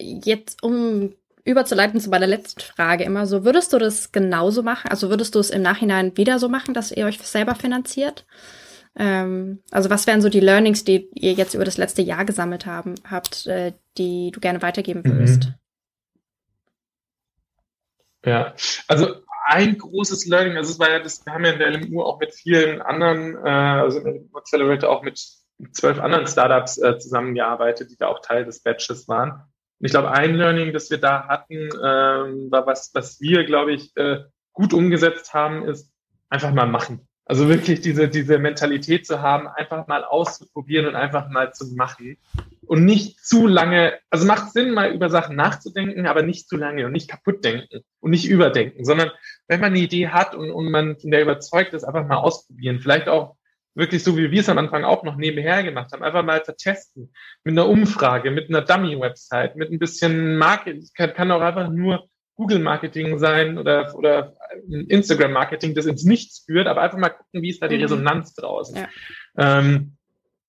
jetzt, 0.00 0.62
um 0.62 1.14
überzuleiten 1.44 2.00
zu 2.00 2.10
meiner 2.10 2.26
letzten 2.26 2.60
Frage 2.60 3.04
immer 3.04 3.26
so, 3.26 3.44
würdest 3.44 3.72
du 3.72 3.78
das 3.78 4.12
genauso 4.12 4.62
machen? 4.62 4.90
Also 4.90 5.08
würdest 5.08 5.34
du 5.34 5.38
es 5.38 5.50
im 5.50 5.62
Nachhinein 5.62 6.16
wieder 6.16 6.38
so 6.38 6.48
machen, 6.48 6.74
dass 6.74 6.92
ihr 6.92 7.06
euch 7.06 7.18
selber 7.18 7.54
finanziert? 7.54 8.26
Ähm, 8.98 9.62
also 9.70 9.90
was 9.90 10.06
wären 10.06 10.20
so 10.20 10.28
die 10.28 10.40
Learnings, 10.40 10.84
die 10.84 11.08
ihr 11.14 11.32
jetzt 11.32 11.54
über 11.54 11.64
das 11.64 11.78
letzte 11.78 12.02
Jahr 12.02 12.24
gesammelt 12.24 12.66
haben, 12.66 12.96
habt, 13.08 13.46
äh, 13.46 13.72
die 13.96 14.32
du 14.32 14.40
gerne 14.40 14.60
weitergeben 14.60 15.02
mhm. 15.04 15.12
würdest? 15.12 15.52
Ja, 18.24 18.54
also 18.88 19.14
ein 19.44 19.78
großes 19.78 20.26
Learning, 20.26 20.56
also 20.56 20.72
es 20.72 20.78
war 20.78 20.90
ja 20.90 20.98
das, 20.98 21.24
wir 21.24 21.32
haben 21.32 21.44
ja 21.44 21.52
in 21.52 21.58
der 21.58 21.70
LMU 21.70 22.02
auch 22.02 22.18
mit 22.18 22.34
vielen 22.34 22.82
anderen, 22.82 23.36
äh, 23.36 23.48
also 23.48 23.98
in 23.98 24.04
der 24.04 24.14
LMU 24.14 24.36
Accelerator 24.36 24.90
auch 24.90 25.02
mit 25.02 25.18
zwölf 25.72 26.00
anderen 26.00 26.26
Startups 26.26 26.78
äh, 26.78 26.98
zusammengearbeitet, 26.98 27.90
die 27.90 27.96
da 27.96 28.08
auch 28.08 28.20
Teil 28.20 28.44
des 28.44 28.62
Batches 28.62 29.08
waren. 29.08 29.30
Und 29.30 29.86
ich 29.86 29.92
glaube, 29.92 30.10
ein 30.10 30.34
Learning, 30.34 30.72
das 30.72 30.90
wir 30.90 30.98
da 30.98 31.28
hatten, 31.28 31.54
ähm, 31.54 32.50
war 32.50 32.66
was, 32.66 32.90
was 32.94 33.20
wir, 33.20 33.44
glaube 33.44 33.72
ich, 33.72 33.96
äh, 33.96 34.24
gut 34.52 34.74
umgesetzt 34.74 35.34
haben, 35.34 35.66
ist 35.68 35.92
einfach 36.28 36.52
mal 36.52 36.66
machen. 36.66 37.07
Also 37.28 37.46
wirklich 37.46 37.82
diese, 37.82 38.08
diese 38.08 38.38
Mentalität 38.38 39.06
zu 39.06 39.20
haben, 39.20 39.48
einfach 39.48 39.86
mal 39.86 40.02
auszuprobieren 40.02 40.86
und 40.86 40.96
einfach 40.96 41.28
mal 41.28 41.52
zu 41.52 41.66
machen. 41.74 42.16
Und 42.66 42.86
nicht 42.86 43.20
zu 43.20 43.46
lange, 43.46 43.98
also 44.08 44.26
macht 44.26 44.50
Sinn, 44.52 44.72
mal 44.72 44.92
über 44.92 45.10
Sachen 45.10 45.36
nachzudenken, 45.36 46.06
aber 46.06 46.22
nicht 46.22 46.48
zu 46.48 46.56
lange 46.56 46.86
und 46.86 46.92
nicht 46.92 47.10
kaputt 47.10 47.44
denken 47.44 47.80
und 48.00 48.12
nicht 48.12 48.26
überdenken, 48.26 48.86
sondern 48.86 49.10
wenn 49.46 49.60
man 49.60 49.72
eine 49.72 49.80
Idee 49.80 50.08
hat 50.08 50.34
und, 50.34 50.50
und 50.50 50.70
man 50.70 50.98
von 50.98 51.10
der 51.10 51.20
überzeugt 51.20 51.74
ist, 51.74 51.84
einfach 51.84 52.06
mal 52.06 52.16
ausprobieren. 52.16 52.80
Vielleicht 52.80 53.08
auch 53.08 53.36
wirklich 53.74 54.02
so, 54.02 54.16
wie 54.16 54.30
wir 54.30 54.40
es 54.40 54.48
am 54.48 54.56
Anfang 54.56 54.84
auch 54.84 55.02
noch 55.02 55.16
nebenher 55.16 55.62
gemacht 55.62 55.92
haben, 55.92 56.02
einfach 56.02 56.24
mal 56.24 56.42
vertesten. 56.42 57.12
Mit 57.44 57.52
einer 57.52 57.68
Umfrage, 57.68 58.30
mit 58.30 58.48
einer 58.48 58.62
Dummy-Website, 58.62 59.54
mit 59.54 59.70
ein 59.70 59.78
bisschen 59.78 60.38
Marketing. 60.38 60.88
Kann, 60.94 61.12
kann 61.12 61.30
auch 61.30 61.42
einfach 61.42 61.68
nur 61.68 62.08
Google-Marketing 62.36 63.18
sein 63.18 63.58
oder, 63.58 63.94
oder 63.94 64.34
Instagram-Marketing, 64.68 65.74
das 65.74 65.86
ins 65.86 66.04
Nichts 66.04 66.44
führt, 66.44 66.66
aber 66.66 66.82
einfach 66.82 66.98
mal 66.98 67.10
gucken, 67.10 67.42
wie 67.42 67.50
ist 67.50 67.62
da 67.62 67.68
die 67.68 67.76
mhm. 67.76 67.82
Resonanz 67.82 68.34
draußen. 68.34 68.76
Ja. 68.76 68.88
Ähm, 69.36 69.96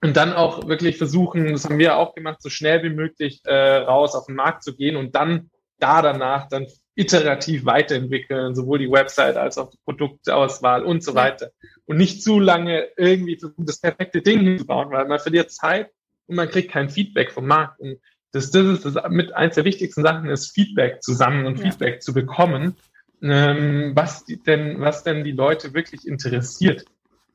und 0.02 0.16
dann 0.16 0.34
auch 0.34 0.68
wirklich 0.68 0.98
versuchen, 0.98 1.52
das 1.52 1.66
haben 1.66 1.78
wir 1.78 1.98
auch 1.98 2.16
gemacht, 2.16 2.42
so 2.42 2.50
schnell 2.50 2.84
wie 2.84 2.90
möglich 2.90 3.42
äh, 3.46 3.78
raus 3.78 4.16
auf 4.16 4.28
den 4.28 4.36
Markt 4.36 4.64
zu 4.64 4.76
gehen 4.76 4.96
und 4.96 5.16
dann 5.16 5.50
da 5.78 6.02
danach 6.02 6.48
dann 6.48 6.68
iterativ 6.96 7.66
weiterentwickeln, 7.66 8.56
sowohl 8.56 8.80
die 8.80 8.92
Website 8.92 9.38
als 9.38 9.58
auch 9.58 9.70
die 9.70 9.78
Produktauswahl 9.86 10.84
und 10.84 11.04
so 11.04 11.16
weiter. 11.16 11.52
Und 11.86 11.98
nicht 11.98 12.22
zu 12.22 12.40
lange 12.40 12.88
irgendwie 12.98 13.40
das 13.58 13.80
perfekte 13.80 14.22
Ding 14.22 14.42
hinzubauen, 14.42 14.92
weil 14.92 15.08
man 15.08 15.20
verliert 15.20 15.52
Zeit 15.52 15.90
und 16.28 16.36
man 16.36 16.50
kriegt 16.50 16.72
kein 16.72 16.90
Feedback 16.90 17.32
vom 17.32 17.48
Markt. 17.48 17.80
Und 17.80 18.00
das, 18.32 18.52
das 18.52 18.66
ist 18.66 18.86
das 18.86 18.96
mit 19.10 19.34
eins 19.34 19.56
der 19.56 19.66
wichtigsten 19.66 20.04
Sachen 20.04 20.30
ist, 20.30 20.54
Feedback 20.54 21.02
zusammen 21.02 21.46
und 21.46 21.58
ja. 21.58 21.66
Feedback 21.66 22.04
zu 22.04 22.14
bekommen, 22.14 22.76
ähm, 23.21 23.91
was 23.95 24.25
denn, 24.25 24.79
was 24.79 25.03
denn 25.03 25.23
die 25.23 25.32
Leute 25.32 25.73
wirklich 25.73 26.08
interessiert. 26.08 26.86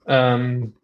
Ähm, 0.06 0.74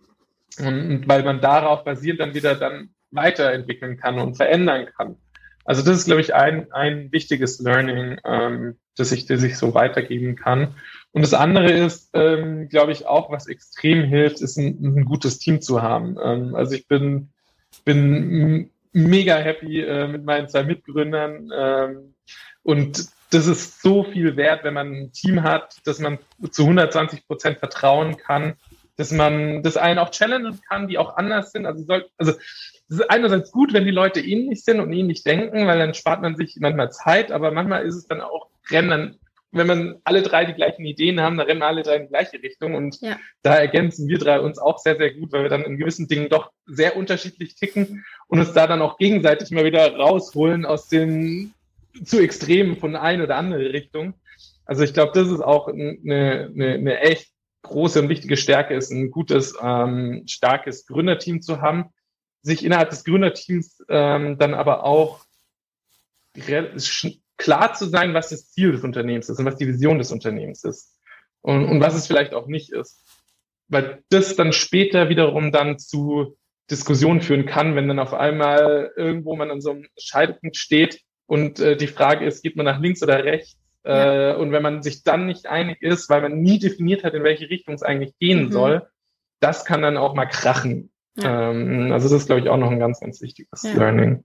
und, 0.58 1.08
weil 1.08 1.22
man 1.22 1.40
darauf 1.40 1.84
basierend 1.84 2.20
dann 2.20 2.34
wieder 2.34 2.54
dann 2.54 2.90
weiterentwickeln 3.10 3.96
kann 3.96 4.18
und 4.18 4.36
verändern 4.36 4.86
kann. 4.96 5.16
Also 5.64 5.82
das 5.82 5.98
ist, 5.98 6.06
glaube 6.06 6.20
ich, 6.20 6.34
ein, 6.34 6.72
ein 6.72 7.12
wichtiges 7.12 7.60
Learning, 7.60 8.18
ähm, 8.24 8.76
das 8.96 9.12
ich, 9.12 9.26
das 9.26 9.42
ich 9.42 9.56
so 9.56 9.74
weitergeben 9.74 10.36
kann. 10.36 10.74
Und 11.12 11.22
das 11.22 11.34
andere 11.34 11.70
ist, 11.70 12.10
ähm, 12.14 12.68
glaube 12.68 12.92
ich, 12.92 13.06
auch, 13.06 13.30
was 13.30 13.46
extrem 13.46 14.04
hilft, 14.04 14.40
ist 14.40 14.56
ein, 14.56 14.78
ein 14.82 15.04
gutes 15.04 15.38
Team 15.38 15.60
zu 15.60 15.82
haben. 15.82 16.16
Ähm, 16.22 16.54
also 16.54 16.74
ich 16.74 16.88
bin, 16.88 17.28
bin 17.84 18.70
mega 18.92 19.36
happy 19.36 19.80
äh, 19.80 20.08
mit 20.08 20.24
meinen 20.24 20.48
zwei 20.48 20.64
Mitgründern. 20.64 21.50
Ähm, 21.56 22.14
und 22.62 23.06
das 23.30 23.46
ist 23.46 23.80
so 23.80 24.04
viel 24.04 24.36
wert, 24.36 24.64
wenn 24.64 24.74
man 24.74 24.92
ein 24.92 25.12
Team 25.12 25.42
hat, 25.42 25.76
dass 25.84 26.00
man 26.00 26.18
zu 26.50 26.62
120 26.62 27.26
Prozent 27.26 27.58
vertrauen 27.58 28.16
kann, 28.16 28.54
dass 28.96 29.12
man 29.12 29.62
das 29.62 29.76
einen 29.76 29.98
auch 29.98 30.10
challengen 30.10 30.60
kann, 30.68 30.88
die 30.88 30.98
auch 30.98 31.16
anders 31.16 31.52
sind. 31.52 31.64
Also, 31.64 31.84
soll, 31.84 32.06
also 32.18 32.32
es 32.32 32.98
ist 32.98 33.10
einerseits 33.10 33.52
gut, 33.52 33.72
wenn 33.72 33.84
die 33.84 33.92
Leute 33.92 34.20
ähnlich 34.20 34.64
sind 34.64 34.80
und 34.80 34.92
ähnlich 34.92 35.22
denken, 35.22 35.66
weil 35.66 35.78
dann 35.78 35.94
spart 35.94 36.22
man 36.22 36.36
sich 36.36 36.56
manchmal 36.60 36.90
Zeit, 36.90 37.30
aber 37.30 37.52
manchmal 37.52 37.86
ist 37.86 37.94
es 37.94 38.06
dann 38.06 38.20
auch, 38.20 38.48
rennen 38.68 38.90
dann, 38.90 39.16
wenn 39.52 39.66
man 39.66 40.00
alle 40.04 40.22
drei 40.22 40.44
die 40.44 40.52
gleichen 40.54 40.84
Ideen 40.84 41.20
haben, 41.20 41.36
dann 41.36 41.46
rennen 41.46 41.62
alle 41.62 41.82
drei 41.82 41.96
in 41.96 42.02
die 42.02 42.08
gleiche 42.08 42.42
Richtung 42.42 42.74
und 42.74 43.00
ja. 43.00 43.16
da 43.42 43.56
ergänzen 43.56 44.06
wir 44.08 44.18
drei 44.18 44.40
uns 44.40 44.58
auch 44.58 44.78
sehr, 44.78 44.96
sehr 44.96 45.12
gut, 45.14 45.32
weil 45.32 45.42
wir 45.44 45.48
dann 45.48 45.62
in 45.62 45.78
gewissen 45.78 46.08
Dingen 46.08 46.28
doch 46.28 46.50
sehr 46.66 46.96
unterschiedlich 46.96 47.54
ticken 47.54 48.04
und 48.28 48.40
uns 48.40 48.52
da 48.52 48.66
dann 48.66 48.82
auch 48.82 48.98
gegenseitig 48.98 49.50
mal 49.50 49.64
wieder 49.64 49.96
rausholen 49.96 50.66
aus 50.66 50.88
den 50.88 51.54
zu 52.04 52.20
Extremen 52.20 52.76
von 52.76 52.96
ein 52.96 53.20
oder 53.20 53.36
andere 53.36 53.72
Richtung. 53.72 54.14
Also 54.64 54.84
ich 54.84 54.94
glaube, 54.94 55.12
das 55.14 55.28
ist 55.28 55.40
auch 55.40 55.68
eine, 55.68 55.98
eine, 56.54 56.74
eine 56.74 57.00
echt 57.00 57.30
große 57.62 58.00
und 58.00 58.08
wichtige 58.08 58.36
Stärke, 58.36 58.74
ist 58.74 58.90
ein 58.90 59.10
gutes, 59.10 59.54
ähm, 59.60 60.24
starkes 60.26 60.86
Gründerteam 60.86 61.42
zu 61.42 61.60
haben, 61.60 61.86
sich 62.42 62.64
innerhalb 62.64 62.90
des 62.90 63.04
Gründerteams 63.04 63.84
ähm, 63.88 64.38
dann 64.38 64.54
aber 64.54 64.84
auch 64.84 65.24
klar 67.36 67.74
zu 67.74 67.86
sein, 67.86 68.14
was 68.14 68.30
das 68.30 68.50
Ziel 68.50 68.72
des 68.72 68.84
Unternehmens 68.84 69.28
ist 69.28 69.38
und 69.38 69.44
was 69.44 69.56
die 69.56 69.66
Vision 69.66 69.98
des 69.98 70.12
Unternehmens 70.12 70.64
ist 70.64 70.98
und, 71.42 71.64
und 71.64 71.80
was 71.80 71.94
es 71.94 72.06
vielleicht 72.06 72.34
auch 72.34 72.46
nicht 72.46 72.70
ist. 72.70 73.04
Weil 73.68 74.02
das 74.08 74.36
dann 74.36 74.52
später 74.52 75.08
wiederum 75.08 75.52
dann 75.52 75.78
zu 75.78 76.36
Diskussionen 76.70 77.20
führen 77.20 77.46
kann, 77.46 77.74
wenn 77.74 77.88
dann 77.88 77.98
auf 77.98 78.14
einmal 78.14 78.92
irgendwo 78.96 79.36
man 79.36 79.50
an 79.50 79.60
so 79.60 79.70
einem 79.70 79.86
Scheidpunkt 79.98 80.56
steht 80.56 81.00
und 81.30 81.60
äh, 81.60 81.76
die 81.76 81.86
Frage 81.86 82.26
ist, 82.26 82.42
geht 82.42 82.56
man 82.56 82.66
nach 82.66 82.80
links 82.80 83.04
oder 83.04 83.22
rechts? 83.22 83.56
Ja. 83.84 84.32
Äh, 84.32 84.34
und 84.34 84.50
wenn 84.50 84.64
man 84.64 84.82
sich 84.82 85.04
dann 85.04 85.26
nicht 85.26 85.46
einig 85.46 85.80
ist, 85.80 86.10
weil 86.10 86.22
man 86.22 86.40
nie 86.40 86.58
definiert 86.58 87.04
hat, 87.04 87.14
in 87.14 87.22
welche 87.22 87.48
Richtung 87.48 87.72
es 87.72 87.84
eigentlich 87.84 88.18
gehen 88.18 88.46
mhm. 88.46 88.52
soll, 88.52 88.88
das 89.38 89.64
kann 89.64 89.80
dann 89.80 89.96
auch 89.96 90.14
mal 90.14 90.26
krachen. 90.26 90.90
Ja. 91.16 91.52
Ähm, 91.52 91.92
also 91.92 92.08
das 92.08 92.22
ist, 92.22 92.26
glaube 92.26 92.40
ich, 92.40 92.48
auch 92.48 92.56
noch 92.56 92.72
ein 92.72 92.80
ganz, 92.80 92.98
ganz 92.98 93.22
wichtiges 93.22 93.62
ja. 93.62 93.74
Learning. 93.74 94.24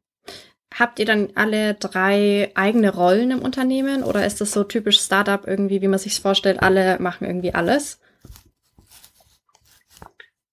Habt 0.74 0.98
ihr 0.98 1.06
dann 1.06 1.30
alle 1.36 1.76
drei 1.76 2.52
eigene 2.56 2.92
Rollen 2.92 3.30
im 3.30 3.44
Unternehmen 3.44 4.04
oder 4.04 4.26
ist 4.26 4.42
das 4.42 4.52
so 4.52 4.64
typisch 4.64 5.00
Startup 5.00 5.46
irgendwie, 5.46 5.84
wie 5.84 5.88
man 5.88 6.00
sich 6.00 6.20
vorstellt, 6.20 6.64
alle 6.64 6.98
machen 7.00 7.28
irgendwie 7.28 7.54
alles? 7.54 8.02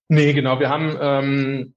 Nee, 0.09 0.35
genau. 0.35 0.61
Wir 0.61 0.69
haben, 0.69 0.99
ähm, 1.01 1.75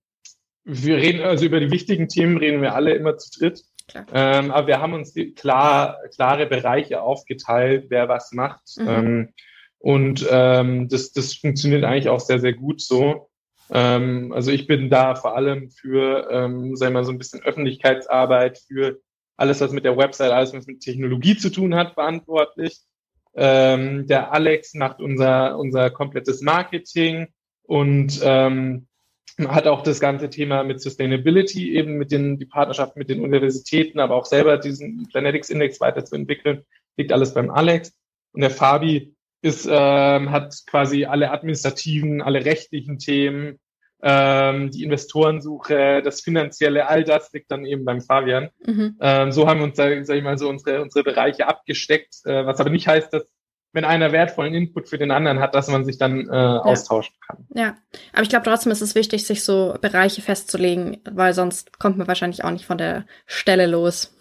wir 0.65 0.97
reden 0.97 1.21
also 1.21 1.45
über 1.45 1.61
die 1.61 1.71
wichtigen 1.71 2.09
Themen 2.09 2.35
reden 2.35 2.61
wir 2.61 2.75
alle 2.75 2.93
immer 2.93 3.17
zu 3.17 3.39
dritt. 3.39 3.63
Ähm, 4.13 4.51
aber 4.51 4.67
wir 4.67 4.81
haben 4.81 4.93
uns 4.93 5.13
klar, 5.35 5.99
klare 6.13 6.47
Bereiche 6.47 7.01
aufgeteilt, 7.01 7.85
wer 7.89 8.09
was 8.09 8.31
macht. 8.31 8.63
Mhm. 8.77 8.87
Ähm, 8.87 9.33
und 9.77 10.25
ähm, 10.31 10.89
das, 10.89 11.11
das 11.11 11.35
funktioniert 11.35 11.83
eigentlich 11.83 12.09
auch 12.09 12.19
sehr, 12.19 12.39
sehr 12.39 12.53
gut 12.53 12.81
so. 12.81 13.29
Ähm, 13.69 14.31
also 14.33 14.51
ich 14.51 14.67
bin 14.67 14.89
da 14.89 15.15
vor 15.15 15.35
allem 15.35 15.69
für, 15.69 16.27
ähm, 16.31 16.75
sagen 16.75 16.93
wir 16.93 17.01
mal, 17.01 17.05
so 17.05 17.11
ein 17.11 17.17
bisschen 17.17 17.43
Öffentlichkeitsarbeit, 17.43 18.59
für 18.67 18.99
alles, 19.37 19.61
was 19.61 19.71
mit 19.71 19.85
der 19.85 19.97
Website, 19.97 20.31
alles, 20.31 20.53
was 20.53 20.67
mit 20.67 20.81
Technologie 20.81 21.37
zu 21.37 21.51
tun 21.51 21.75
hat, 21.75 21.93
verantwortlich. 21.93 22.81
Ähm, 23.35 24.07
der 24.07 24.31
Alex 24.31 24.73
macht 24.75 25.01
unser, 25.01 25.57
unser 25.57 25.89
komplettes 25.89 26.41
Marketing 26.41 27.27
und 27.63 28.21
ähm, 28.23 28.87
hat 29.37 29.67
auch 29.67 29.81
das 29.83 29.99
ganze 29.99 30.29
Thema 30.29 30.63
mit 30.63 30.81
Sustainability 30.81 31.75
eben 31.75 31.97
mit 31.97 32.11
den 32.11 32.37
die 32.37 32.45
Partnerschaft 32.45 32.95
mit 32.95 33.09
den 33.09 33.21
Universitäten, 33.21 33.99
aber 33.99 34.15
auch 34.15 34.25
selber 34.25 34.57
diesen 34.57 35.07
Planetics 35.09 35.49
Index 35.49 35.81
weiterzuentwickeln, 35.81 36.63
liegt 36.97 37.11
alles 37.11 37.33
beim 37.33 37.49
Alex. 37.49 37.93
Und 38.31 38.41
der 38.41 38.51
Fabi 38.51 39.13
ist, 39.41 39.67
ähm, 39.69 40.31
hat 40.31 40.55
quasi 40.67 41.05
alle 41.05 41.31
administrativen, 41.31 42.21
alle 42.21 42.45
rechtlichen 42.45 42.97
Themen, 42.97 43.59
ähm, 44.01 44.71
die 44.71 44.83
Investorensuche, 44.83 46.01
das 46.03 46.21
Finanzielle, 46.21 46.87
all 46.87 47.03
das 47.03 47.31
liegt 47.33 47.51
dann 47.51 47.65
eben 47.65 47.85
beim 47.85 48.01
Fabian. 48.01 48.49
Mhm. 48.65 48.97
Ähm, 49.01 49.31
so 49.31 49.47
haben 49.47 49.59
wir 49.59 49.65
uns, 49.65 49.77
sag, 49.77 50.05
sag 50.05 50.15
ich 50.15 50.23
mal, 50.23 50.37
so 50.37 50.49
unsere, 50.49 50.81
unsere 50.81 51.03
Bereiche 51.03 51.47
abgesteckt, 51.47 52.21
äh, 52.25 52.45
was 52.45 52.59
aber 52.59 52.69
nicht 52.69 52.87
heißt, 52.87 53.11
dass 53.13 53.25
wenn 53.75 53.83
einer 53.83 54.13
wertvollen 54.13 54.53
Input 54.53 54.87
für 54.87 54.97
den 54.97 55.11
anderen 55.11 55.39
hat, 55.39 55.53
dass 55.53 55.67
man 55.67 55.83
sich 55.83 55.97
dann 55.97 56.29
äh, 56.29 56.33
ja. 56.33 56.59
austauschen 56.61 57.13
kann. 57.27 57.45
Ja, 57.53 57.75
aber 58.13 58.21
ich 58.21 58.29
glaube 58.29 58.45
trotzdem 58.45 58.71
ist 58.71 58.81
es 58.81 58.95
wichtig, 58.95 59.27
sich 59.27 59.43
so 59.43 59.75
Bereiche 59.81 60.21
festzulegen, 60.21 61.01
weil 61.11 61.33
sonst 61.33 61.77
kommt 61.77 61.97
man 61.97 62.07
wahrscheinlich 62.07 62.45
auch 62.45 62.51
nicht 62.51 62.65
von 62.65 62.77
der 62.77 63.05
Stelle 63.25 63.67
los. 63.67 64.15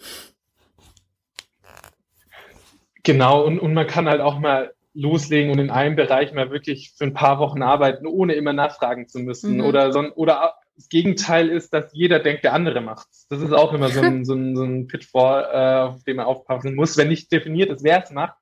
Genau, 3.05 3.45
und, 3.45 3.61
und 3.61 3.75
man 3.75 3.87
kann 3.87 4.09
halt 4.09 4.21
auch 4.21 4.41
mal 4.41 4.73
loslegen 4.93 5.53
und 5.53 5.61
in 5.61 5.71
einem 5.71 5.95
Bereich 5.95 6.33
mal 6.33 6.51
wirklich 6.51 6.93
für 6.97 7.05
ein 7.05 7.15
paar 7.15 7.39
Wochen 7.39 7.63
arbeiten, 7.63 8.07
ohne 8.07 8.35
immer 8.35 8.53
nachfragen 8.53 9.07
zu 9.07 9.21
müssen. 9.21 9.59
Mhm. 9.59 9.65
Oder, 9.67 9.93
so, 9.93 10.01
oder 10.15 10.55
das 10.75 10.89
Gegenteil 10.89 11.49
ist, 11.49 11.73
dass 11.73 11.93
jeder 11.93 12.19
denkt, 12.19 12.43
der 12.43 12.55
andere 12.55 12.81
macht's. 12.81 13.29
Das 13.29 13.41
ist 13.41 13.53
auch 13.53 13.73
immer 13.73 13.89
so 13.89 14.01
ein, 14.01 14.25
so 14.25 14.35
ein, 14.35 14.57
so 14.57 14.65
ein 14.65 14.89
Pitfall, 14.89 15.49
äh, 15.53 15.91
auf 15.91 16.03
den 16.03 16.17
man 16.17 16.27
aufpassen 16.27 16.75
muss. 16.75 16.97
Wenn 16.97 17.09
nicht 17.09 17.31
definiert 17.31 17.71
ist, 17.71 17.85
wer 17.85 18.03
es 18.03 18.11
macht, 18.11 18.37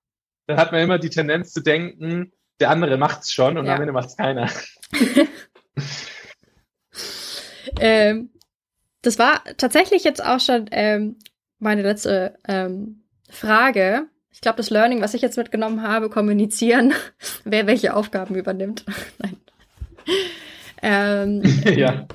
dann 0.46 0.57
hat 0.57 0.72
man 0.72 0.83
immer 0.83 0.98
die 0.98 1.11
Tendenz 1.11 1.52
zu 1.52 1.61
denken, 1.61 2.33
der 2.61 2.70
andere 2.70 2.96
macht's 2.96 3.33
schon 3.33 3.59
und 3.59 3.66
ja. 3.66 3.74
am 3.74 3.81
Ende 3.81 3.92
macht's 3.92 4.16
keiner. 4.16 4.48
ähm, 7.81 8.31
das 9.02 9.18
war 9.18 9.42
tatsächlich 9.57 10.05
jetzt 10.05 10.24
auch 10.24 10.40
schon 10.40 10.66
ähm, 10.70 11.16
meine 11.59 11.83
letzte 11.83 12.38
ähm, 12.46 13.02
Frage. 13.28 14.07
Ich 14.31 14.40
glaube, 14.40 14.57
das 14.57 14.70
Learning, 14.70 15.00
was 15.00 15.14
ich 15.14 15.22
jetzt 15.22 15.37
mitgenommen 15.37 15.83
habe, 15.83 16.09
kommunizieren, 16.09 16.92
wer 17.44 17.66
welche 17.66 17.94
Aufgaben 17.94 18.35
übernimmt. 18.35 18.85
Nein. 19.18 19.37
Ähm, 20.83 21.42
ja. 21.76 22.07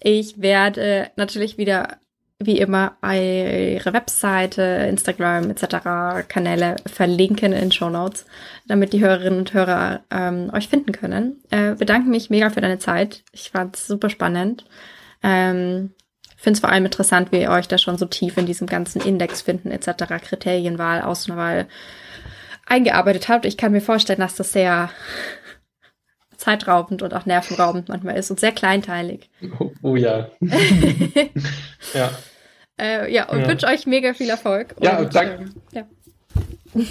Ich 0.00 0.40
werde 0.40 1.10
natürlich 1.16 1.58
wieder 1.58 1.98
wie 2.46 2.58
immer 2.58 2.96
eure 3.02 3.92
Webseite, 3.92 4.62
Instagram 4.62 5.50
etc. 5.50 6.26
Kanäle 6.28 6.76
verlinken 6.86 7.52
in 7.52 7.72
Show 7.72 7.90
Notes, 7.90 8.24
damit 8.66 8.92
die 8.92 9.00
Hörerinnen 9.00 9.38
und 9.38 9.54
Hörer 9.54 10.00
ähm, 10.10 10.50
euch 10.52 10.68
finden 10.68 10.92
können. 10.92 11.42
Äh, 11.50 11.74
bedanke 11.74 12.08
mich 12.08 12.30
mega 12.30 12.50
für 12.50 12.60
deine 12.60 12.78
Zeit. 12.78 13.22
Ich 13.32 13.50
fand 13.50 13.76
es 13.76 13.86
super 13.86 14.10
spannend. 14.10 14.64
Ähm, 15.22 15.90
Finde 16.36 16.56
es 16.56 16.60
vor 16.60 16.70
allem 16.70 16.84
interessant, 16.84 17.30
wie 17.30 17.40
ihr 17.40 17.50
euch 17.50 17.68
da 17.68 17.78
schon 17.78 17.98
so 17.98 18.06
tief 18.06 18.36
in 18.36 18.46
diesem 18.46 18.66
ganzen 18.66 19.00
Index 19.00 19.42
finden 19.42 19.70
etc. 19.70 20.06
Kriterienwahl, 20.22 21.00
Auswahl 21.02 21.68
eingearbeitet 22.66 23.28
habt. 23.28 23.44
Ich 23.44 23.56
kann 23.56 23.70
mir 23.70 23.80
vorstellen, 23.80 24.18
dass 24.18 24.34
das 24.34 24.52
sehr 24.52 24.90
zeitraubend 26.36 27.02
und 27.02 27.14
auch 27.14 27.26
nervenraubend 27.26 27.88
manchmal 27.88 28.16
ist 28.16 28.30
und 28.30 28.40
sehr 28.40 28.52
kleinteilig. 28.52 29.30
Oh, 29.60 29.70
oh 29.82 29.96
ja. 29.96 30.30
ja. 31.94 32.10
Äh, 32.80 33.12
ja, 33.12 33.28
und 33.28 33.40
ja. 33.40 33.48
wünsche 33.48 33.66
euch 33.66 33.86
mega 33.86 34.14
viel 34.14 34.30
Erfolg. 34.30 34.74
Ja, 34.80 34.98
und, 34.98 35.14
danke. 35.14 35.44
Ähm, 35.44 35.54
ja. 35.72 35.86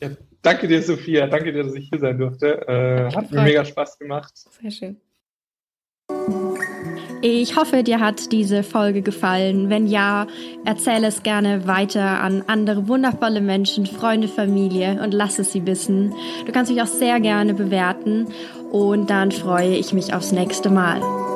ja. 0.00 0.10
danke 0.42 0.68
dir, 0.68 0.82
Sophia. 0.82 1.26
Danke 1.26 1.52
dir, 1.52 1.64
dass 1.64 1.74
ich 1.74 1.88
hier 1.88 1.98
sein 1.98 2.18
durfte. 2.18 2.66
Äh, 2.68 3.14
hat 3.14 3.30
mir 3.30 3.42
mega 3.42 3.64
Spaß 3.64 3.98
gemacht. 3.98 4.32
Sehr 4.34 4.70
schön. 4.70 5.00
Ich 7.20 7.56
hoffe, 7.56 7.82
dir 7.82 7.98
hat 7.98 8.30
diese 8.30 8.62
Folge 8.62 9.02
gefallen. 9.02 9.70
Wenn 9.70 9.88
ja, 9.88 10.28
erzähle 10.64 11.08
es 11.08 11.24
gerne 11.24 11.66
weiter 11.66 12.20
an 12.20 12.44
andere 12.46 12.86
wundervolle 12.86 13.40
Menschen, 13.40 13.86
Freunde, 13.86 14.28
Familie 14.28 15.02
und 15.02 15.12
lass 15.12 15.40
es 15.40 15.52
sie 15.52 15.66
wissen. 15.66 16.14
Du 16.46 16.52
kannst 16.52 16.70
mich 16.70 16.80
auch 16.80 16.86
sehr 16.86 17.18
gerne 17.18 17.54
bewerten 17.54 18.28
und 18.70 19.10
dann 19.10 19.32
freue 19.32 19.74
ich 19.74 19.92
mich 19.92 20.14
aufs 20.14 20.30
nächste 20.30 20.70
Mal. 20.70 21.27